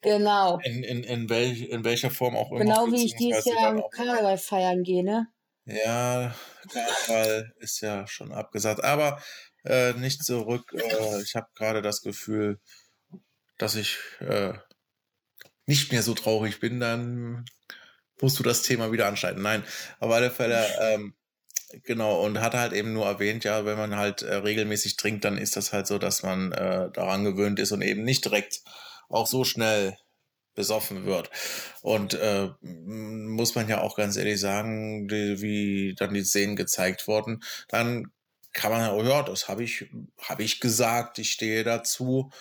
[0.02, 0.60] Genau.
[0.64, 2.60] In, in, in, welch, in welcher Form auch immer.
[2.60, 5.28] Genau wie ich dieses Jahr am Karneval feiern gehe, ne?
[5.68, 6.34] Ja,
[6.72, 8.84] Karneval ist ja schon abgesagt.
[8.84, 9.22] Aber
[9.66, 10.74] äh, nicht zurück.
[10.74, 12.60] Äh, ich habe gerade das Gefühl,
[13.58, 14.54] dass ich äh,
[15.66, 16.80] nicht mehr so traurig bin.
[16.80, 17.46] Dann
[18.22, 19.44] musst du das Thema wieder anschneiden.
[19.44, 19.64] Nein,
[20.00, 21.16] auf alle Fälle, ähm,
[21.84, 25.38] genau, und hat halt eben nur erwähnt, ja, wenn man halt äh, regelmäßig trinkt, dann
[25.38, 28.62] ist das halt so, dass man äh, daran gewöhnt ist und eben nicht direkt
[29.10, 29.98] auch so schnell
[30.58, 31.30] besoffen wird.
[31.82, 37.08] Und äh, muss man ja auch ganz ehrlich sagen, die, wie dann die Szenen gezeigt
[37.08, 38.12] wurden, dann
[38.54, 39.86] kann man, oh ja, das habe ich,
[40.20, 42.32] habe ich gesagt, ich stehe dazu.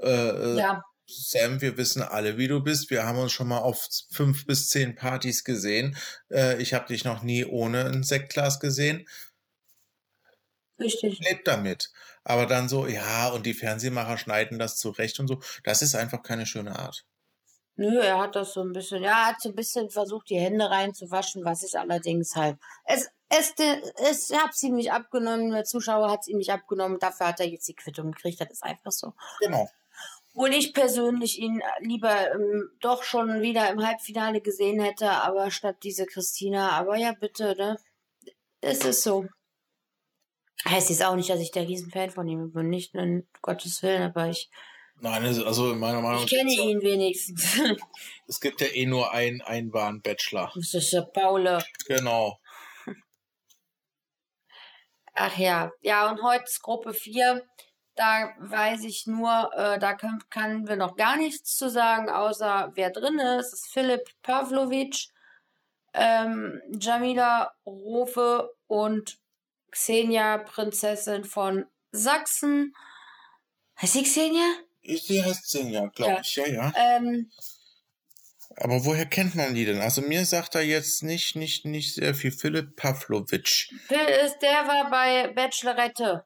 [0.00, 0.82] Äh, äh, ja.
[1.06, 2.90] Sam, wir wissen alle, wie du bist.
[2.90, 5.96] Wir haben uns schon mal auf fünf bis zehn Partys gesehen.
[6.32, 9.06] Äh, ich habe dich noch nie ohne ein Sektglas gesehen.
[10.80, 11.20] Richtig.
[11.20, 11.92] Lebt damit.
[12.24, 15.40] Aber dann so, ja, und die Fernsehmacher schneiden das zurecht und so.
[15.62, 17.04] Das ist einfach keine schöne Art.
[17.76, 20.38] Nö, er hat das so ein bisschen, ja, er hat so ein bisschen versucht, die
[20.38, 22.56] Hände reinzuwaschen, was ich allerdings halt.
[22.84, 23.54] Es, es,
[23.96, 27.46] es, ich hab's ihm nicht abgenommen, der Zuschauer hat's ihm nicht abgenommen, dafür hat er
[27.46, 29.12] jetzt die Quittung gekriegt, das ist einfach so.
[29.40, 29.68] Genau.
[30.32, 35.76] Obwohl ich persönlich ihn lieber ähm, doch schon wieder im Halbfinale gesehen hätte, aber statt
[35.82, 37.78] diese Christina, aber ja, bitte, ne?
[38.60, 39.26] Es ist so.
[40.66, 44.02] Heißt jetzt auch nicht, dass ich der Riesenfan von ihm bin, nicht, um Gottes Willen,
[44.02, 44.50] aber ich
[45.00, 46.24] Nein, also in meiner Meinung nach.
[46.24, 47.60] Ich kenne ihn wenigstens.
[48.28, 50.50] Es gibt ja eh nur einen Einbahn-Bachelor.
[50.56, 51.64] Das ist der Paule.
[51.86, 52.40] Genau.
[55.14, 55.70] Ach ja.
[55.80, 57.46] Ja, und heute ist Gruppe 4.
[57.94, 62.72] Da weiß ich nur, äh, da können, können wir noch gar nichts zu sagen, außer
[62.74, 63.52] wer drin ist.
[63.52, 65.08] Das ist Philipp Pavlovic,
[65.94, 69.18] ähm, Jamila Rofe und
[69.70, 72.74] Xenia, Prinzessin von Sachsen.
[73.80, 74.65] Heißt sie Xenia?
[74.86, 76.20] Sie heißt Xenia, glaube ja.
[76.20, 76.72] ich, ja, ja.
[76.76, 77.30] Ähm,
[78.58, 79.80] aber woher kennt man die denn?
[79.80, 82.30] Also mir sagt er jetzt nicht, nicht, nicht sehr viel.
[82.30, 83.68] Philipp Pavlovic.
[83.90, 86.24] Der war bei Bachelorette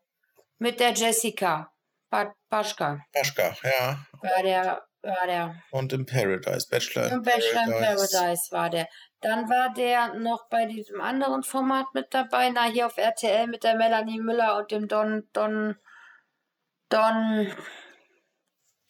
[0.58, 1.72] mit der Jessica.
[2.10, 3.00] Pa Paschka.
[3.12, 4.06] Paschka, ja.
[4.20, 5.62] War der, war der.
[5.70, 6.66] Und im Paradise.
[6.68, 8.08] Bachelor Im Bachelor in Paradise.
[8.12, 8.88] Paradise war der.
[9.20, 12.50] Dann war der noch bei diesem anderen Format mit dabei.
[12.50, 15.76] Na, hier auf RTL mit der Melanie Müller und dem Don, Don,
[16.88, 17.52] Don,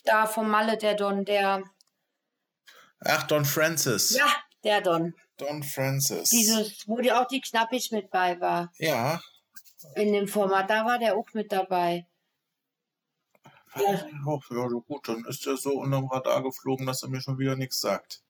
[0.05, 1.65] da vom Malle, der Don, der.
[3.01, 4.17] Ach, Don Francis.
[4.17, 4.27] Ja,
[4.65, 5.15] der Don.
[5.37, 6.31] Don Francis.
[6.31, 8.71] Dieses, wo die auch die Knappig mit bei war.
[8.79, 9.21] Ja.
[9.95, 12.07] In dem Format, da war der auch mit dabei.
[13.77, 13.93] Ja.
[13.93, 17.81] ja, gut, dann ist er so unterm Radar geflogen, dass er mir schon wieder nichts
[17.81, 18.23] sagt.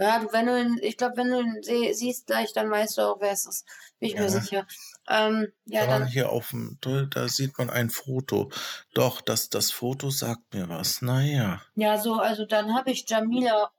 [0.00, 3.20] Ja, wenn du ihn, ich glaube, wenn du ihn siehst gleich, dann weißt du auch,
[3.20, 3.66] wer es ist.
[3.98, 4.22] Bin ich ja.
[4.22, 4.66] mir sicher.
[5.06, 8.50] Ähm, ja, dann, hier auf dem, da sieht man ein Foto.
[8.94, 11.02] Doch, das, das Foto sagt mir was.
[11.02, 11.60] Naja.
[11.74, 13.70] Ja, so, also dann habe ich Jamila,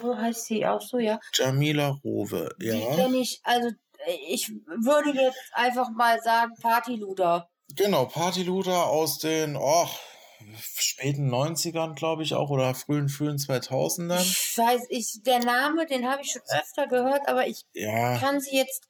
[0.00, 1.20] wo heißt sie auch so, ja?
[1.32, 2.74] Jamila Rowe, ja.
[2.74, 3.70] Die kenne ich, also
[4.28, 7.48] ich würde jetzt einfach mal sagen Partyluder.
[7.76, 9.88] Genau, Partyluder aus den, oh,
[10.62, 14.20] späten 90ern, glaube ich auch, oder frühen, frühen 2000ern.
[14.20, 18.18] Ich weiß, ich, der Name, den habe ich schon öfter gehört, aber ich ja.
[18.18, 18.88] kann sie jetzt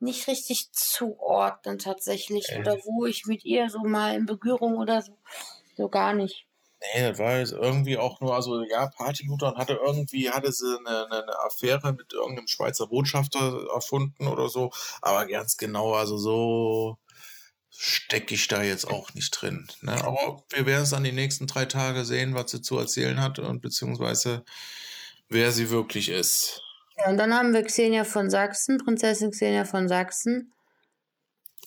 [0.00, 2.50] nicht richtig zuordnen tatsächlich.
[2.50, 2.60] Äh.
[2.60, 5.16] Oder wo ich mit ihr so mal in Berührung oder so,
[5.76, 6.46] so gar nicht.
[6.94, 10.78] Nee, das war jetzt irgendwie auch nur, also ja, Partymutter und hatte irgendwie, hatte sie
[10.78, 14.70] eine, eine Affäre mit irgendeinem Schweizer Botschafter erfunden oder so,
[15.02, 16.96] aber ganz genau, also so
[17.80, 19.68] stecke ich da jetzt auch nicht drin.
[19.82, 19.92] Ne?
[20.04, 23.38] Aber wir werden es dann die nächsten drei Tage sehen, was sie zu erzählen hat
[23.38, 24.44] und beziehungsweise
[25.28, 26.60] wer sie wirklich ist.
[26.96, 30.52] Ja, und dann haben wir Xenia von Sachsen, Prinzessin Xenia von Sachsen.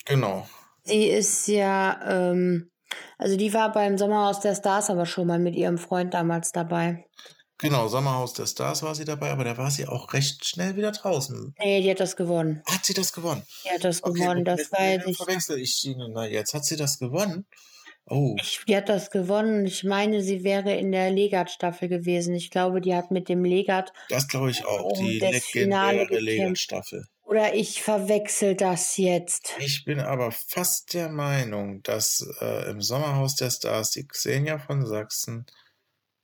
[0.03, 0.49] Genau.
[0.85, 2.69] Die ist ja, ähm,
[3.17, 7.05] also die war beim Sommerhaus der Stars aber schon mal mit ihrem Freund damals dabei.
[7.61, 10.91] Genau, Sommerhaus der Stars war sie dabei, aber da war sie auch recht schnell wieder
[10.91, 11.53] draußen.
[11.59, 12.61] Nee, die hat das gewonnen.
[12.67, 13.43] Hat sie das gewonnen?
[13.65, 15.17] Die hat das Okay, gewonnen, das weiß mit ich.
[15.17, 15.95] verwechsel ich sie.
[15.95, 17.45] Na, jetzt hat sie das gewonnen.
[18.07, 19.65] Oh, Ich, die hat das gewonnen.
[19.65, 22.33] Ich meine, sie wäre in der Legat-Staffel gewesen.
[22.33, 24.97] Ich glaube, die hat mit dem Legat das glaube ich auch.
[24.97, 26.07] um Die legendäre.
[26.19, 27.05] Legat-Staffel.
[27.23, 29.53] Oder ich verwechsel das jetzt.
[29.59, 34.85] Ich bin aber fast der Meinung, dass äh, im Sommerhaus der Stars die Xenia von
[34.85, 35.45] Sachsen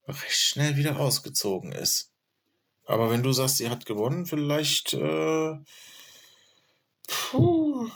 [0.07, 2.11] recht schnell wieder ausgezogen ist.
[2.85, 5.55] Aber wenn du sagst, sie hat gewonnen, vielleicht äh,
[7.07, 7.89] puh,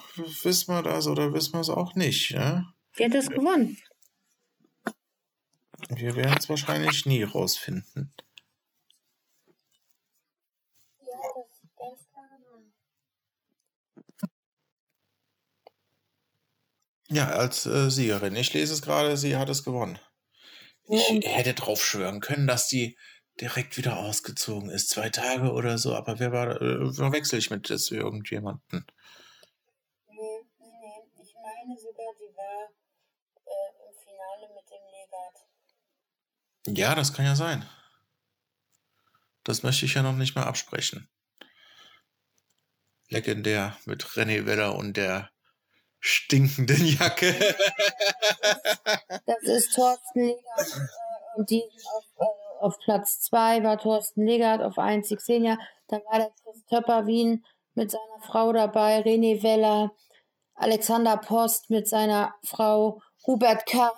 [0.43, 2.31] wissen wir das oder wissen wir es auch nicht.
[2.31, 2.73] Ja?
[2.97, 3.77] Die hat das gewonnen.
[5.89, 8.13] Wir werden es wahrscheinlich nie rausfinden.
[17.09, 18.37] Ja, als äh, Siegerin.
[18.37, 19.99] Ich lese es gerade, sie hat es gewonnen.
[20.87, 22.97] Ich hätte drauf schwören können, dass die
[23.39, 24.89] direkt wieder ausgezogen ist.
[24.89, 28.85] Zwei Tage oder so, aber wer war, äh, verwechsel ich mit das irgendjemanden?
[30.07, 30.15] Nee,
[30.59, 31.23] nee, nee.
[31.23, 32.69] Ich meine sogar, die war
[33.45, 34.83] äh, im Finale mit dem
[36.67, 36.77] Legat.
[36.77, 37.67] Ja, das kann ja sein.
[39.43, 41.09] Das möchte ich ja noch nicht mal absprechen.
[43.09, 45.31] Legendär mit René Weller und der
[46.01, 47.33] stinkenden Jacke.
[49.25, 50.43] Das ist Thorsten Legert.
[50.57, 52.25] Äh, und die auf, äh,
[52.59, 55.57] auf Platz 2 war Thorsten Legert, auf 1 die Xenia.
[55.87, 59.91] Dann war der Chris Töpper-Wien mit seiner Frau dabei, René Weller,
[60.55, 63.93] Alexander Post mit seiner Frau, Hubert K.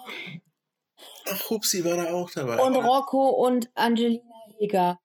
[1.28, 2.62] Ach, Hupsi war da auch dabei.
[2.62, 4.24] und Rocco und Angelina
[4.60, 5.00] Heger.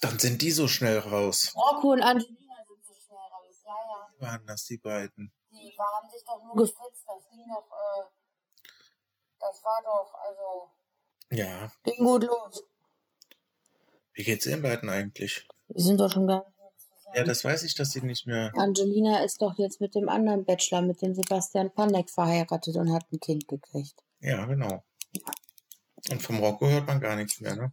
[0.00, 1.54] Dann sind die so schnell raus.
[1.56, 3.62] Rocco und Angelina sind so schnell raus.
[3.64, 3.72] Ja,
[4.20, 4.28] ja.
[4.28, 5.32] Waren das die beiden?
[5.74, 7.04] Die haben sich doch nur gefetzt.
[7.06, 8.04] Das ging doch, äh,
[9.40, 10.70] das war doch, also,
[11.30, 11.70] Ja.
[11.82, 12.64] ging gut los.
[14.12, 15.46] Wie geht's den beiden eigentlich?
[15.68, 17.16] Die sind doch schon gar nicht mehr zusammen.
[17.16, 18.52] Ja, das weiß ich, dass sie nicht mehr.
[18.56, 23.04] Angelina ist doch jetzt mit dem anderen Bachelor, mit dem Sebastian Panek verheiratet und hat
[23.12, 24.00] ein Kind gekriegt.
[24.20, 24.84] Ja, genau.
[26.10, 27.72] Und vom Rocco hört man gar nichts mehr, ne?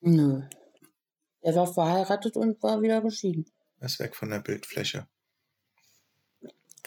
[0.00, 0.42] Nö.
[1.40, 3.50] Er war verheiratet und war wieder geschieden.
[3.80, 5.08] Er ist weg von der Bildfläche.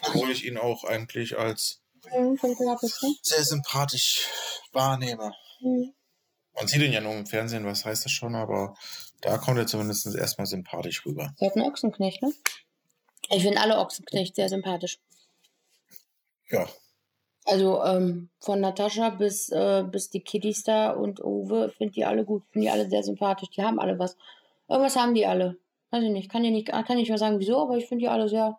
[0.02, 1.82] Obwohl ich ihn auch eigentlich als
[2.80, 3.14] bitte.
[3.22, 4.26] sehr sympathisch
[4.72, 5.32] wahrnehme.
[5.60, 5.92] Mhm.
[6.54, 8.74] Man sieht ihn ja nur im Fernsehen, was heißt das schon, aber
[9.20, 11.34] da kommt er zumindest erstmal sympathisch rüber.
[11.38, 12.32] Er hat einen Ochsenknecht, ne?
[13.28, 14.98] Ich finde alle Ochsenknecht sehr sympathisch.
[16.48, 16.66] Ja,
[17.44, 22.24] Also ähm, von Natascha bis, äh, bis die Kiddies da und Uwe, finde die alle
[22.24, 23.50] gut, finde die alle sehr sympathisch.
[23.50, 24.16] Die haben alle was.
[24.68, 25.58] Irgendwas haben die alle.
[25.90, 28.08] Weiß ich nicht, kann ich nicht, kann nicht mehr sagen wieso, aber ich finde die
[28.08, 28.58] alle sehr.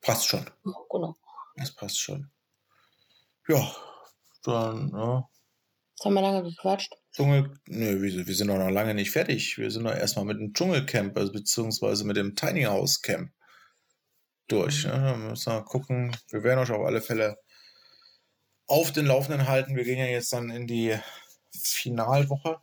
[0.00, 0.48] Passt schon.
[0.64, 1.16] Ja, genau.
[1.56, 2.30] Das passt schon.
[3.48, 3.74] Ja,
[4.44, 5.28] dann, ja.
[5.90, 6.94] Jetzt haben wir lange gequatscht.
[7.12, 9.58] Dschungel, nö, wir, wir sind doch noch lange nicht fertig.
[9.58, 13.32] Wir sind doch erstmal mit dem Dschungelcamp, also beziehungsweise mit dem Tiny House Camp
[14.46, 14.84] durch.
[14.84, 14.92] Ne?
[14.92, 16.16] Da müssen wir gucken.
[16.28, 17.38] Wir werden euch auf alle Fälle
[18.66, 19.74] auf den Laufenden halten.
[19.74, 20.96] Wir gehen ja jetzt dann in die
[21.52, 22.60] Finalwoche.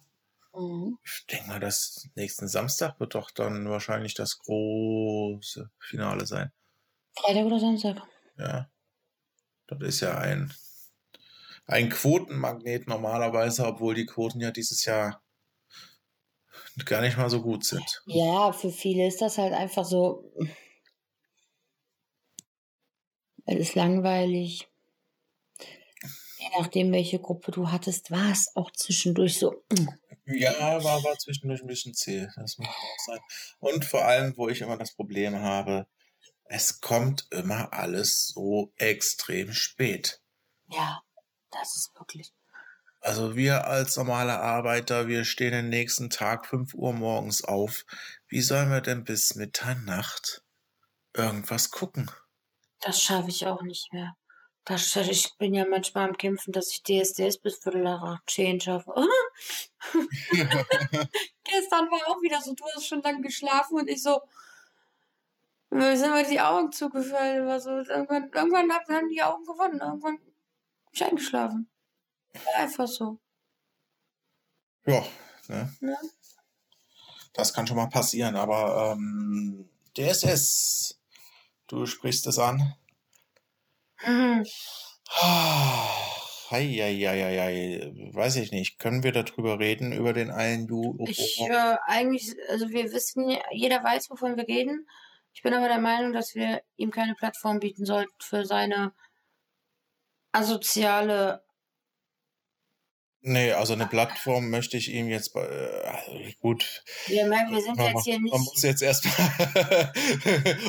[0.54, 0.98] Mhm.
[1.04, 6.52] Ich denke mal, das nächsten Samstag wird doch dann wahrscheinlich das große Finale sein.
[7.18, 8.02] Freitag oder Samstag?
[8.38, 8.70] Ja.
[9.68, 10.54] Das ist ja ein,
[11.66, 15.22] ein Quotenmagnet normalerweise, obwohl die Quoten ja dieses Jahr
[16.86, 18.04] gar nicht mal so gut sind.
[18.06, 20.32] Ja, für viele ist das halt einfach so.
[23.46, 24.68] Es ist langweilig.
[26.38, 29.64] Je nachdem, welche Gruppe du hattest, war es auch zwischendurch so.
[30.26, 32.28] Ja, war, war zwischendurch ein bisschen zäh.
[32.36, 33.20] Das muss auch sein.
[33.60, 35.88] Und vor allem, wo ich immer das Problem habe,
[36.46, 40.22] es kommt immer alles so extrem spät.
[40.68, 41.02] Ja,
[41.52, 42.34] das ist wirklich.
[43.02, 47.86] Also wir als normale Arbeiter, wir stehen den nächsten Tag 5 Uhr morgens auf.
[48.28, 50.44] Wie sollen wir denn bis Mitternacht
[51.14, 52.10] irgendwas gucken?
[52.82, 54.16] Das schaffe ich auch nicht mehr.
[54.66, 58.60] Das, ich bin ja manchmal am Kämpfen, dass ich DSDS bis Viertel nach acht zehn
[58.60, 58.92] schaffe.
[61.44, 64.22] Gestern war auch wieder so, du hast schon lange geschlafen und ich so,
[65.76, 67.46] mir sind mir die Augen zugefallen.
[67.48, 69.80] War so, irgendwann, irgendwann hab- haben die Augen gewonnen.
[69.82, 70.34] Irgendwann bin
[70.92, 71.70] ich eingeschlafen.
[72.34, 73.20] War einfach so.
[74.86, 75.04] Ja,
[75.48, 75.74] ne?
[75.80, 75.98] Ne?
[77.34, 81.00] das kann schon mal passieren, aber ähm, DSS,
[81.68, 82.76] du sprichst es an.
[84.06, 84.46] Mhm.
[86.52, 88.78] Heieieiei, weiß ich nicht.
[88.80, 90.96] Können wir darüber reden, über den einen Du?
[91.08, 94.88] Ich äh, eigentlich, also wir wissen, ja- jeder weiß, wovon wir reden.
[95.36, 98.94] Ich bin aber der Meinung, dass wir ihm keine Plattform bieten sollten für seine
[100.32, 101.46] asoziale
[103.28, 106.84] Nee, also eine Plattform möchte ich ihm jetzt, äh, gut.
[107.08, 108.32] Ja, man, wir sind man, jetzt hier nicht.
[108.32, 109.92] Man muss jetzt erstmal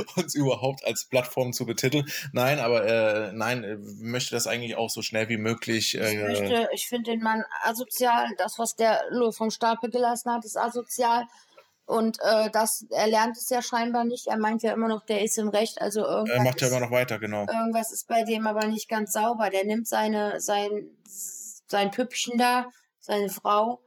[0.17, 2.11] uns überhaupt als Plattform zu betiteln.
[2.33, 5.99] Nein, aber äh, nein, äh, möchte das eigentlich auch so schnell wie möglich.
[5.99, 8.31] Äh, ich möchte, ich finde den Mann asozial.
[8.39, 9.03] Das, was der
[9.33, 11.27] vom Stapel gelassen hat, ist asozial.
[11.87, 14.27] Und äh, das, er lernt es ja scheinbar nicht.
[14.27, 15.81] Er meint ja immer noch, der ist im Recht.
[15.81, 17.47] Also irgendwas er macht ja immer noch weiter, genau.
[17.47, 19.51] Irgendwas ist bei dem aber nicht ganz sauber.
[19.51, 20.91] Der nimmt seine, sein
[21.69, 23.83] sein Püppchen da, seine Frau,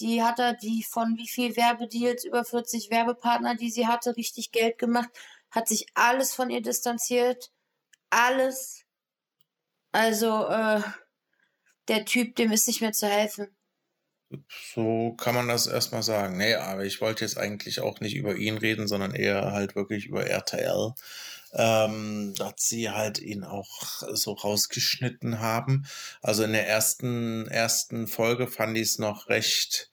[0.00, 4.50] die hat er, die von wie viel Werbedeals, über 40 Werbepartner, die sie hatte, richtig
[4.50, 5.08] Geld gemacht,
[5.50, 7.52] hat sich alles von ihr distanziert.
[8.10, 8.84] Alles.
[9.92, 10.82] Also, äh,
[11.88, 13.54] der Typ, dem ist nicht mehr zu helfen.
[14.48, 16.36] So kann man das erstmal sagen.
[16.36, 20.06] Nee, aber ich wollte jetzt eigentlich auch nicht über ihn reden, sondern eher halt wirklich
[20.06, 20.92] über RTL
[21.54, 25.86] ähm, dass sie halt ihn auch so rausgeschnitten haben.
[26.20, 29.90] Also in der ersten, ersten Folge fand ich es noch recht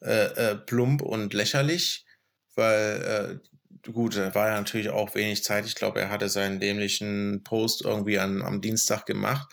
[0.00, 2.06] äh, äh, plump und lächerlich,
[2.54, 3.40] weil
[3.84, 5.66] äh, gut, da war ja natürlich auch wenig Zeit.
[5.66, 9.52] Ich glaube, er hatte seinen dämlichen Post irgendwie an, am Dienstag gemacht.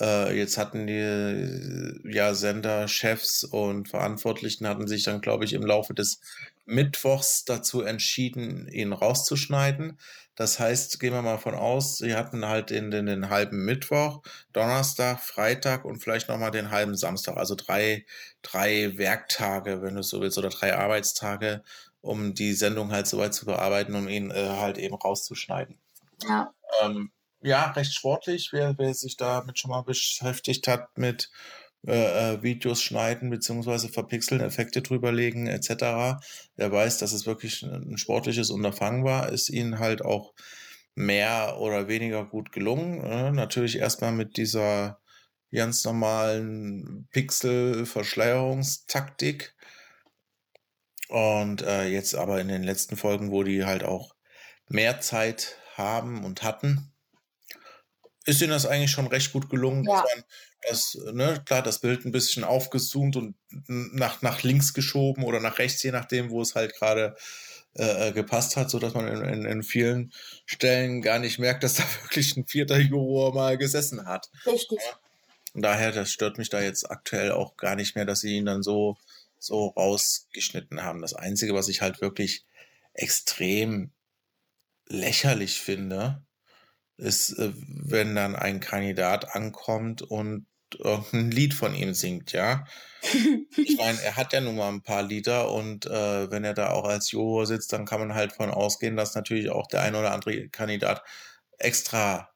[0.00, 5.94] Äh, jetzt hatten die ja Senderchefs und Verantwortlichen hatten sich dann, glaube ich, im Laufe
[5.94, 6.20] des
[6.66, 9.98] Mittwochs dazu entschieden, ihn rauszuschneiden.
[10.34, 14.22] Das heißt, gehen wir mal von aus, sie hatten halt in den, den halben Mittwoch,
[14.52, 18.04] Donnerstag, Freitag und vielleicht nochmal den halben Samstag, also drei,
[18.42, 21.62] drei Werktage, wenn du so willst, oder drei Arbeitstage,
[22.00, 25.78] um die Sendung halt so weit zu bearbeiten, um ihn äh, halt eben rauszuschneiden.
[26.26, 26.52] Ja.
[26.82, 27.12] Ähm,
[27.44, 31.30] ja, recht sportlich, wer, wer sich damit schon mal beschäftigt hat mit
[31.86, 36.24] äh, äh, Videos schneiden beziehungsweise verpixeln, Effekte drüberlegen etc.
[36.56, 40.32] Der weiß, dass es wirklich ein sportliches Unterfangen war, ist ihnen halt auch
[40.94, 43.04] mehr oder weniger gut gelungen.
[43.04, 44.98] Äh, natürlich erstmal mit dieser
[45.52, 49.54] ganz normalen Pixel-Verschleierungstaktik.
[51.08, 54.14] Und äh, jetzt aber in den letzten Folgen, wo die halt auch
[54.68, 56.93] mehr Zeit haben und hatten,
[58.24, 60.02] ist ihnen das eigentlich schon recht gut gelungen, ja.
[60.02, 60.24] dass man
[60.68, 63.34] das, ne, klar, das Bild ein bisschen aufgezoomt und
[63.66, 67.16] nach, nach links geschoben oder nach rechts, je nachdem, wo es halt gerade
[67.74, 70.12] äh, gepasst hat, sodass man in, in, in, vielen
[70.46, 74.30] Stellen gar nicht merkt, dass da wirklich ein vierter Juror mal gesessen hat.
[74.46, 74.78] Richtig.
[75.52, 78.46] Und daher, das stört mich da jetzt aktuell auch gar nicht mehr, dass sie ihn
[78.46, 78.96] dann so,
[79.38, 81.00] so rausgeschnitten haben.
[81.00, 82.44] Das Einzige, was ich halt wirklich
[82.92, 83.90] extrem
[84.86, 86.23] lächerlich finde,
[86.96, 90.46] ist, äh, wenn dann ein Kandidat ankommt und
[90.78, 92.64] irgendein Lied von ihm singt, ja.
[93.56, 96.70] ich meine, er hat ja nun mal ein paar Lieder und äh, wenn er da
[96.70, 99.94] auch als Juror sitzt, dann kann man halt von ausgehen, dass natürlich auch der ein
[99.94, 101.02] oder andere Kandidat
[101.58, 102.30] extra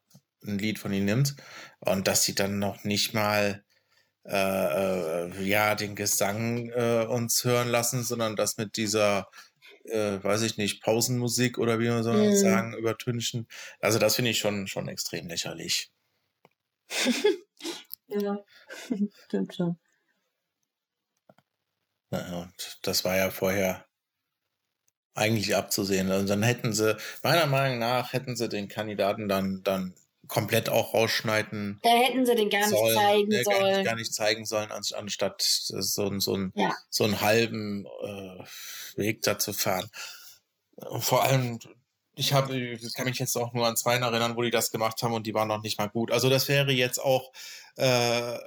[0.45, 1.35] ein Lied von ihm nimmt
[1.79, 3.63] und dass sie dann noch nicht mal
[4.25, 9.27] äh, äh, ja den Gesang äh, uns hören lassen, sondern das mit dieser
[9.85, 12.35] äh, weiß ich nicht, Pausenmusik oder wie man so mm.
[12.35, 13.47] sagen, übertünchen.
[13.79, 15.91] Also das finde ich schon, schon extrem lächerlich.
[18.09, 18.43] Ja,
[19.25, 19.77] stimmt schon.
[22.09, 23.85] und das war ja vorher
[25.13, 26.09] eigentlich abzusehen.
[26.11, 29.93] Also dann hätten sie, meiner Meinung nach, hätten sie den Kandidaten dann, dann
[30.29, 31.79] komplett auch rausschneiden.
[31.83, 33.59] Da hätten sie den gar nicht sollen, zeigen äh, sollen.
[33.59, 36.73] Gar nicht, gar nicht zeigen sollen, anstatt so, so, ein, ja.
[36.89, 38.43] so einen halben äh,
[38.95, 39.89] Weg da zu fahren.
[40.99, 41.59] Vor allem
[42.19, 45.01] ich habe, ich kann mich jetzt auch nur an zwei erinnern, wo die das gemacht
[45.01, 46.11] haben und die waren noch nicht mal gut.
[46.11, 47.31] Also das wäre jetzt auch,
[47.77, 48.37] äh,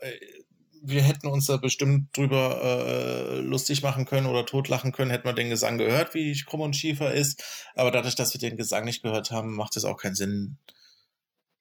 [0.83, 5.33] wir hätten uns da bestimmt drüber äh, lustig machen können oder totlachen können, hätten wir
[5.33, 7.43] den Gesang gehört, wie krumm und schiefer ist.
[7.75, 10.59] Aber dadurch, dass wir den Gesang nicht gehört haben, macht es auch keinen Sinn,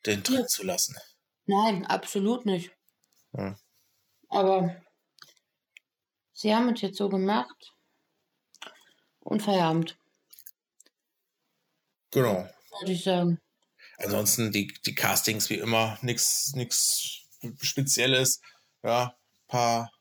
[0.06, 0.47] den drin ja.
[0.47, 0.95] zu lassen.
[1.45, 2.72] Nein, absolut nicht.
[3.34, 3.58] Ja.
[4.30, 4.76] Aber
[6.32, 7.74] sie haben es jetzt so gemacht
[9.20, 9.97] und Feierabend.
[12.12, 12.47] Genau.
[12.80, 13.39] Würde ich sagen.
[13.97, 17.28] Ansonsten die, die Castings wie immer, nichts nix
[17.62, 18.41] Spezielles.
[18.84, 19.16] Ja,
[19.47, 19.91] paar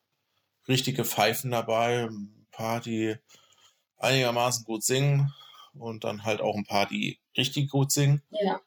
[0.68, 3.16] richtige Pfeifen dabei, ein paar, die
[3.98, 5.32] einigermaßen gut singen
[5.74, 8.22] und dann halt auch ein paar, die richtig gut singen.
[8.30, 8.60] Ja.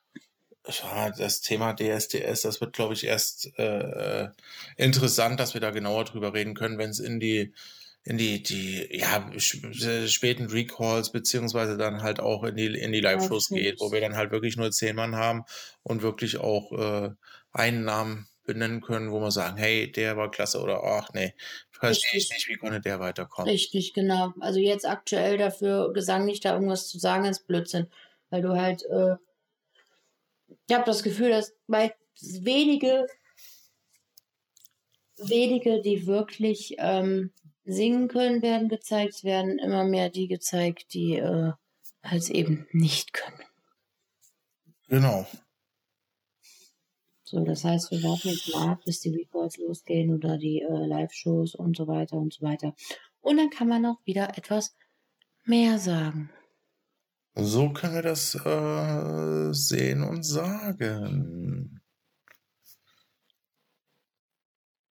[0.66, 4.30] Ja, das Thema DSDS, das wird, glaube ich, erst äh,
[4.78, 7.54] interessant, dass wir da genauer drüber reden können, wenn es in die
[8.06, 13.48] in die, die, ja, späten Recalls, beziehungsweise dann halt auch in die, in die Live-Shows
[13.48, 15.46] geht, wo wir dann halt wirklich nur zehn Mann haben
[15.84, 17.12] und wirklich auch äh,
[17.54, 21.34] einen Namen benennen können, wo wir sagen, hey, der war klasse oder ach nee,
[21.72, 23.50] verstehe ich nicht, wie konnte der weiterkommen.
[23.50, 24.34] Richtig, genau.
[24.42, 27.88] Also jetzt aktuell dafür gesanglich da irgendwas zu sagen, ist Blödsinn.
[28.30, 29.16] Weil du halt, äh,
[30.68, 31.94] ich habe das Gefühl, dass bei
[32.42, 33.08] wenige
[35.18, 37.32] wenige, die wirklich ähm,
[37.66, 39.16] singen können, werden gezeigt.
[39.16, 41.52] Es werden immer mehr die gezeigt, die äh,
[42.04, 43.44] halt eben nicht können.
[44.88, 45.26] Genau.
[47.24, 50.86] So, das heißt, wir warten jetzt mal ab, bis die Records losgehen oder die äh,
[50.86, 52.76] Live-Shows und so weiter und so weiter.
[53.22, 54.76] Und dann kann man auch wieder etwas
[55.46, 56.30] mehr sagen.
[57.36, 61.82] So können wir das äh, sehen und sagen.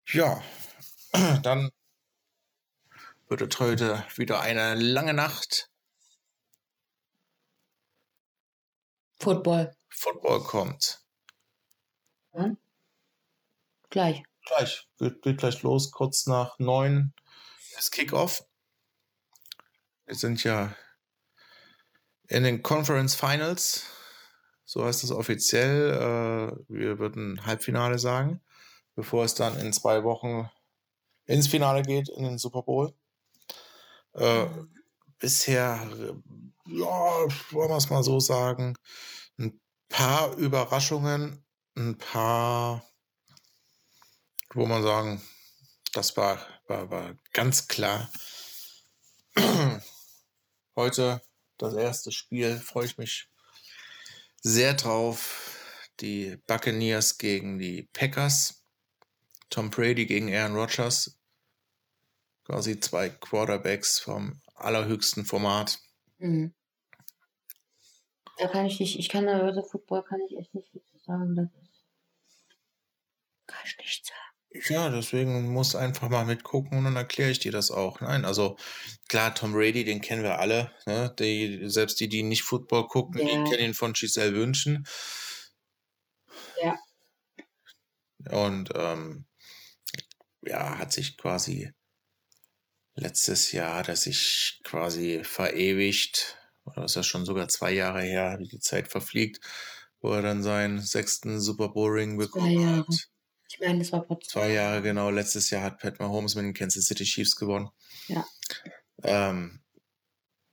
[0.08, 0.42] Ja,
[1.42, 1.70] dann
[3.28, 5.70] wird es heute wieder eine lange Nacht.
[9.20, 9.76] Football.
[9.88, 11.04] Football kommt.
[12.32, 12.58] Hm?
[13.88, 14.22] Gleich.
[14.46, 14.88] Gleich.
[14.98, 17.14] Geht, geht gleich los, kurz nach neun
[17.78, 18.44] ist Kickoff.
[20.06, 20.74] Wir sind ja
[22.32, 23.84] in den Conference Finals.
[24.64, 25.92] So heißt es offiziell.
[25.92, 28.40] Äh, wir würden Halbfinale sagen,
[28.94, 30.50] bevor es dann in zwei Wochen
[31.26, 32.94] ins Finale geht, in den Super Bowl.
[34.14, 34.46] Äh,
[35.18, 35.86] bisher,
[36.66, 38.76] ja, wollen wir es mal so sagen,
[39.38, 39.60] ein
[39.90, 41.44] paar Überraschungen,
[41.76, 42.82] ein paar,
[44.54, 45.22] wo man sagen,
[45.92, 48.10] das war, war, war ganz klar.
[50.76, 51.20] Heute
[51.62, 53.28] das erste Spiel, freue ich mich
[54.42, 55.88] sehr drauf.
[56.00, 58.64] Die Buccaneers gegen die Packers.
[59.50, 61.18] Tom Brady gegen Aaron Rodgers.
[62.44, 65.78] Quasi zwei Quarterbacks vom allerhöchsten Format.
[66.18, 66.54] Mhm.
[68.38, 71.36] Da kann ich nicht, ich kann da Football kann ich echt nicht viel zu sagen.
[71.36, 71.84] Das ist,
[73.46, 74.31] kann ich nicht sagen.
[74.68, 78.00] Ja, deswegen muss einfach mal mitgucken und dann erkläre ich dir das auch.
[78.00, 78.56] Nein, also
[79.08, 80.70] klar, Tom Brady, den kennen wir alle.
[80.86, 81.14] Ne?
[81.18, 83.26] Die, selbst die, die nicht Football gucken, ja.
[83.26, 84.86] die kennen ihn von Giselle Wünschen.
[86.62, 86.78] Ja.
[88.30, 89.24] Und ähm,
[90.42, 91.72] ja, hat sich quasi
[92.94, 96.38] letztes Jahr, hat er sich quasi verewigt.
[96.64, 99.40] Oder ist das schon sogar zwei Jahre her, wie die Zeit verfliegt,
[100.00, 103.11] wo er dann seinen sechsten Super Bowl Ring bekommen hat.
[103.52, 105.10] Ich meine, das war vor zwei Jahre, genau.
[105.10, 107.68] Letztes Jahr hat Pat Mahomes mit den Kansas City Chiefs gewonnen.
[108.08, 108.26] Ja.
[109.02, 109.60] Ähm,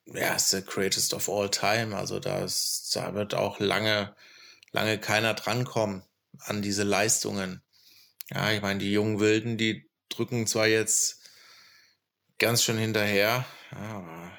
[0.05, 1.95] ja, ist the greatest of all time.
[1.95, 4.13] Also das, da wird auch lange,
[4.71, 6.03] lange keiner drankommen
[6.39, 7.63] an diese Leistungen.
[8.31, 11.21] Ja, ich meine, die jungen Wilden, die drücken zwar jetzt
[12.37, 14.37] ganz schön hinterher, aber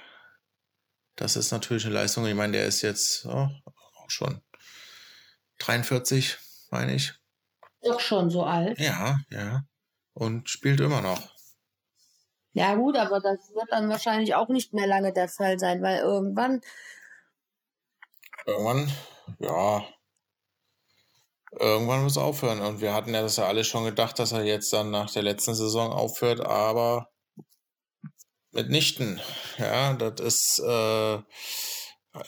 [1.17, 2.27] das ist natürlich eine Leistung.
[2.27, 4.43] Ich meine, der ist jetzt oh, auch schon
[5.59, 6.37] 43,
[6.71, 7.20] meine ich.
[7.83, 8.79] Doch schon so alt.
[8.79, 9.63] Ja, ja.
[10.13, 11.21] Und spielt immer noch.
[12.53, 16.01] Ja, gut, aber das wird dann wahrscheinlich auch nicht mehr lange der Fall sein, weil
[16.01, 16.61] irgendwann.
[18.45, 18.91] Irgendwann,
[19.39, 19.85] ja.
[21.53, 22.61] Irgendwann muss es aufhören.
[22.61, 25.23] Und wir hatten ja das ja alle schon gedacht, dass er jetzt dann nach der
[25.23, 27.09] letzten Saison aufhört, aber
[28.53, 29.21] mitnichten.
[29.59, 31.19] Ja, das ist äh,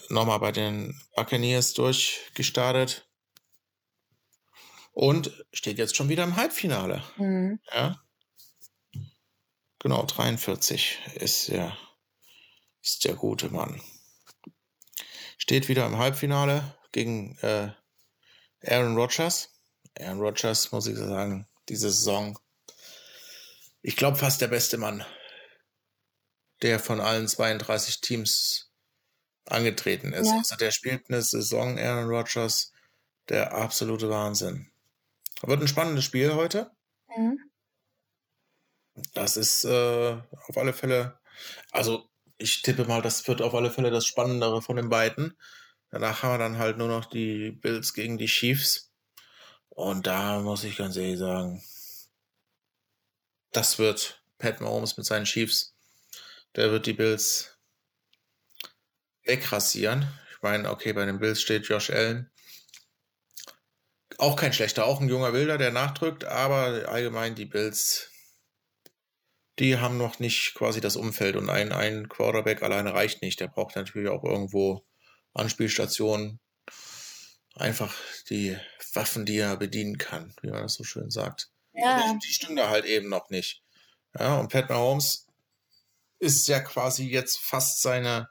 [0.09, 3.12] nochmal bei den Buccaneers durchgestartet
[4.93, 7.03] und steht jetzt schon wieder im Halbfinale.
[7.17, 7.61] Mhm.
[7.73, 8.01] Ja.
[9.79, 11.77] Genau, 43 ist der,
[12.83, 13.83] ist der gute Mann.
[15.39, 17.73] Steht wieder im Halbfinale gegen äh,
[18.65, 19.51] Aaron Rodgers.
[19.99, 22.39] Aaron Rodgers, muss ich sagen, diese Saison,
[23.81, 25.05] ich glaube fast der beste Mann,
[26.63, 28.71] der von allen 32 Teams
[29.47, 30.29] angetreten ist.
[30.29, 30.39] Ja.
[30.39, 32.73] Also der spielt eine Saison, Aaron Rodgers,
[33.29, 34.72] der absolute Wahnsinn.
[35.43, 36.71] Wird ein spannendes Spiel heute.
[37.17, 37.39] Mhm.
[39.15, 41.19] Das ist äh, auf alle Fälle,
[41.71, 45.39] also ich tippe mal, das wird auf alle Fälle das Spannendere von den beiden.
[45.91, 48.93] Danach haben wir dann halt nur noch die Bills gegen die Chiefs.
[49.69, 51.63] Und da muss ich ganz ehrlich sagen,
[53.53, 55.75] das wird Pat Mahomes mit seinen Chiefs.
[56.57, 57.59] Der wird die Bills
[59.25, 60.09] wegrasieren.
[60.33, 62.32] Ich meine, okay, bei den Bills steht Josh Allen.
[64.23, 68.09] Auch kein schlechter, auch ein junger Wilder, der nachdrückt, aber allgemein die Bills,
[69.59, 73.41] die haben noch nicht quasi das Umfeld und ein, ein Quarterback alleine reicht nicht.
[73.41, 74.87] Der braucht natürlich auch irgendwo
[75.35, 76.39] Anspielstationen,
[77.57, 77.97] einfach
[78.31, 78.57] die
[78.93, 81.51] Waffen, die er bedienen kann, wie man das so schön sagt.
[81.73, 82.17] Ja.
[82.25, 83.65] Die da halt eben noch nicht.
[84.17, 85.27] Ja, und Pat Mahomes
[86.21, 88.29] ist ja quasi jetzt fast seine,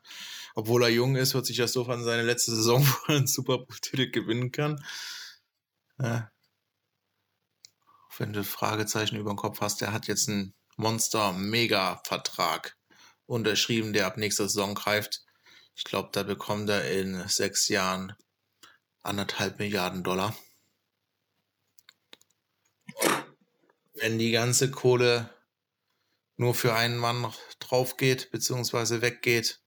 [0.56, 3.28] obwohl er jung ist, hört sich das so an seine letzte Saison, wo er einen
[3.28, 4.82] Super Bowl-Titel gewinnen kann.
[6.02, 6.32] Ja.
[8.18, 12.78] Wenn du Fragezeichen über den Kopf hast, der hat jetzt einen Monster-Mega-Vertrag
[13.26, 15.24] unterschrieben, der ab nächster Saison greift.
[15.76, 18.16] Ich glaube, da bekommt er in sechs Jahren
[19.02, 20.36] anderthalb Milliarden Dollar.
[24.02, 25.30] wenn die ganze Kohle
[26.36, 29.62] nur für einen Mann drauf geht, beziehungsweise weggeht,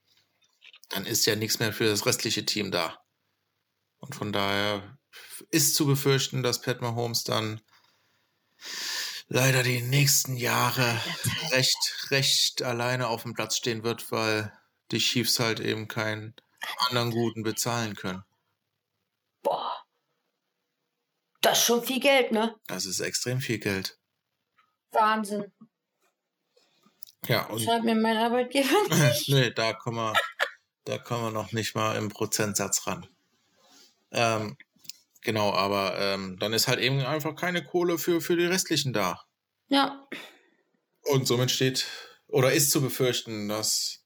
[0.89, 3.01] dann ist ja nichts mehr für das restliche Team da.
[3.99, 4.99] Und von daher
[5.51, 7.61] ist zu befürchten, dass Pat Mahomes dann
[9.29, 11.01] leider die nächsten Jahre
[11.51, 14.53] recht, recht alleine auf dem Platz stehen wird, weil
[14.91, 16.35] die Chiefs halt eben keinen
[16.89, 18.25] anderen Guten bezahlen können.
[19.43, 19.85] Boah.
[21.41, 22.55] Das ist schon viel Geld, ne?
[22.67, 23.99] Das ist extrem viel Geld.
[24.93, 25.53] Wahnsinn.
[27.27, 29.29] Ja, und Schreibt mir mein Arbeitgeber nicht.
[29.29, 30.15] nee, da kommen wir,
[30.85, 33.07] da kommen wir noch nicht mal im Prozentsatz ran.
[34.11, 34.57] Ähm,
[35.25, 39.21] genau, aber ähm, dann ist halt eben einfach keine Kohle für, für die restlichen da.
[39.69, 40.07] Ja,
[41.03, 41.87] Und somit steht
[42.29, 44.05] oder ist zu befürchten, dass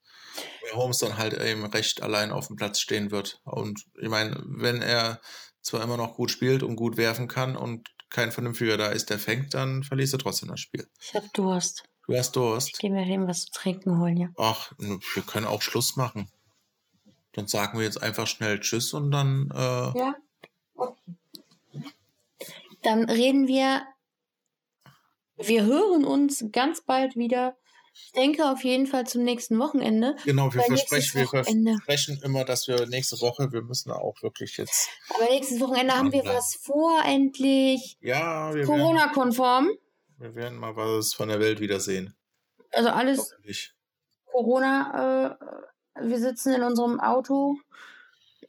[0.73, 3.41] Holmes dann halt eben recht allein auf dem Platz stehen wird.
[3.45, 5.21] Und ich meine, wenn er
[5.63, 9.19] zwar immer noch gut spielt und gut werfen kann und kein vernünftiger da ist, der
[9.19, 10.89] fängt, dann verlierst du trotzdem das Spiel.
[11.01, 11.85] ich hab Durst.
[12.07, 12.69] Du hast Durst.
[12.73, 14.29] Ich geh mir eben was zu trinken holen, ja.
[14.39, 16.31] Ach, wir können auch Schluss machen.
[17.33, 19.59] Dann sagen wir jetzt einfach schnell Tschüss und dann, äh,
[19.99, 20.15] Ja.
[22.83, 23.83] Dann reden wir.
[25.37, 27.57] Wir hören uns ganz bald wieder.
[27.95, 30.15] Ich denke auf jeden Fall zum nächsten Wochenende.
[30.25, 34.57] genau, wir versprechen, wir Wochenende- versprechen immer, dass wir nächste Woche, wir müssen auch wirklich
[34.57, 37.97] jetzt, Aber nächstes Wochenende haben wir was vor, endlich.
[38.01, 39.71] ja, wir werden, Corona-konform.
[40.19, 42.15] wir werden mal was von der Welt wiedersehen.
[42.71, 43.35] Also alles.
[44.31, 45.37] Corona.
[45.97, 47.57] Äh, wir sitzen in unserem Auto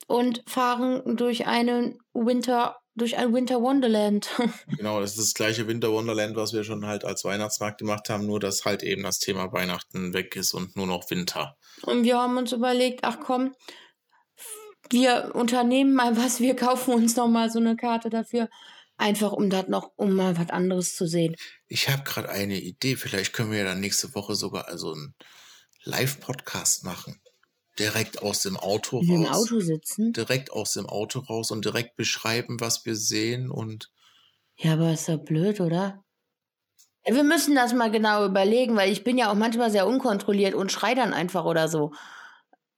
[0.06, 4.30] und fahren durch einen Winter, durch ein Winter Wonderland.
[4.78, 8.26] Genau, das ist das gleiche Winter Wonderland, was wir schon halt als Weihnachtsmarkt gemacht haben,
[8.26, 11.58] nur dass halt eben das Thema Weihnachten weg ist und nur noch Winter.
[11.82, 13.54] Und wir haben uns überlegt, ach komm,
[14.90, 18.50] wir unternehmen mal was, wir kaufen uns noch mal so eine Karte dafür,
[18.98, 21.36] einfach um das noch, um mal was anderes zu sehen.
[21.68, 25.16] Ich habe gerade eine Idee, vielleicht können wir ja dann nächste Woche sogar also einen
[25.84, 27.22] Live-Podcast machen.
[27.80, 29.50] Direkt aus dem Auto im raus.
[29.50, 30.14] Auto sitzen.
[30.14, 33.90] Direkt aus dem Auto raus und direkt beschreiben, was wir sehen und
[34.58, 36.04] Ja, aber ist doch blöd, oder?
[37.06, 40.72] Wir müssen das mal genau überlegen, weil ich bin ja auch manchmal sehr unkontrolliert und
[40.72, 41.94] schrei dann einfach oder so.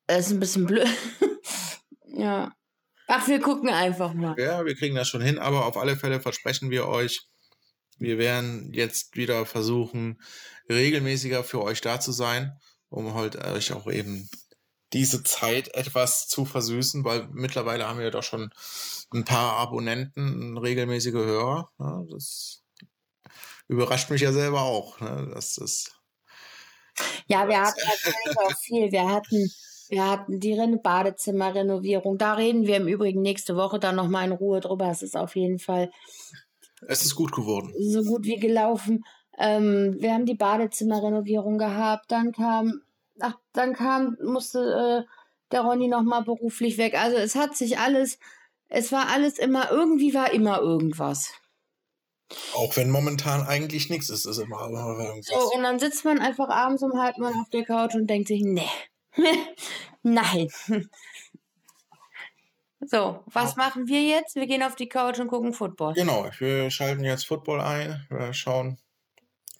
[0.07, 0.87] Das ist ein bisschen blöd.
[2.05, 2.53] ja.
[3.07, 4.35] Ach, wir gucken einfach mal.
[4.39, 7.27] ja, wir kriegen das schon hin, aber auf alle Fälle versprechen wir euch,
[7.97, 10.21] wir werden jetzt wieder versuchen,
[10.69, 12.57] regelmäßiger für euch da zu sein,
[12.89, 14.29] um halt euch auch eben
[14.93, 18.51] diese Zeit etwas zu versüßen, weil mittlerweile haben wir doch schon
[19.13, 21.71] ein paar Abonnenten, regelmäßige Hörer.
[21.79, 22.63] Ja, das
[23.67, 24.99] überrascht mich ja selber auch.
[24.99, 25.31] Ne?
[25.33, 25.95] Das ist
[27.27, 28.91] Ja, wir hatten natürlich auch viel.
[28.91, 29.49] Wir hatten,
[29.89, 32.17] wir hatten die Ren- Badezimmerrenovierung.
[32.17, 34.89] Da reden wir im Übrigen nächste Woche dann nochmal in Ruhe drüber.
[34.89, 35.91] Es ist auf jeden Fall
[36.87, 37.73] es ist gut geworden.
[37.79, 39.03] so gut wie gelaufen.
[39.37, 42.11] Ähm, wir haben die Badezimmerrenovierung gehabt.
[42.11, 42.81] Dann kam,
[43.19, 45.11] ach, dann kam, musste äh,
[45.51, 46.99] der Ronny nochmal beruflich weg.
[46.99, 48.19] Also es hat sich alles,
[48.69, 51.33] es war alles immer, irgendwie war immer irgendwas.
[52.53, 55.27] Auch wenn momentan eigentlich nichts ist, ist immer immer irgendwas.
[55.27, 58.29] So, und dann sitzt man einfach abends um halb neun auf der Couch und denkt
[58.29, 58.69] sich, nee,
[60.01, 60.49] nein.
[62.83, 64.35] So, was machen wir jetzt?
[64.35, 65.93] Wir gehen auf die Couch und gucken Football.
[65.93, 68.07] Genau, wir schalten jetzt Football ein.
[68.09, 68.79] Wir schauen,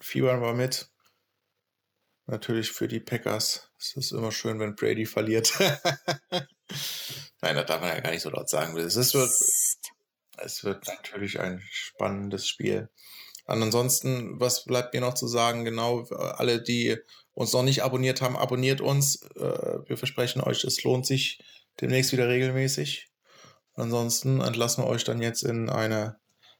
[0.00, 0.91] fiebern wir mit.
[2.32, 3.68] Natürlich für die Packers.
[3.78, 5.52] Es ist immer schön, wenn Brady verliert.
[7.42, 8.74] Nein, das darf man ja gar nicht so laut sagen.
[8.78, 9.30] Es ist- wird,
[10.38, 12.88] es wird natürlich ein spannendes Spiel.
[13.44, 15.66] Und ansonsten, was bleibt mir noch zu sagen?
[15.66, 16.96] Genau, alle, die
[17.34, 19.20] uns noch nicht abonniert haben, abonniert uns.
[19.36, 21.38] Äh, Wir versprechen euch, es lohnt sich
[21.82, 23.10] demnächst wieder regelmäßig.
[23.74, 26.18] Ansonsten entlassen wir euch dann jetzt in eine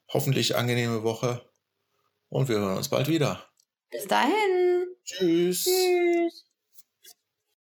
[0.08, 1.48] hoffentlich angenehme Woche
[2.28, 3.46] und wir hören uns bald wieder.
[3.90, 4.61] Bis dahin.
[5.12, 5.64] Tschüss.
[5.64, 6.44] Tschüss.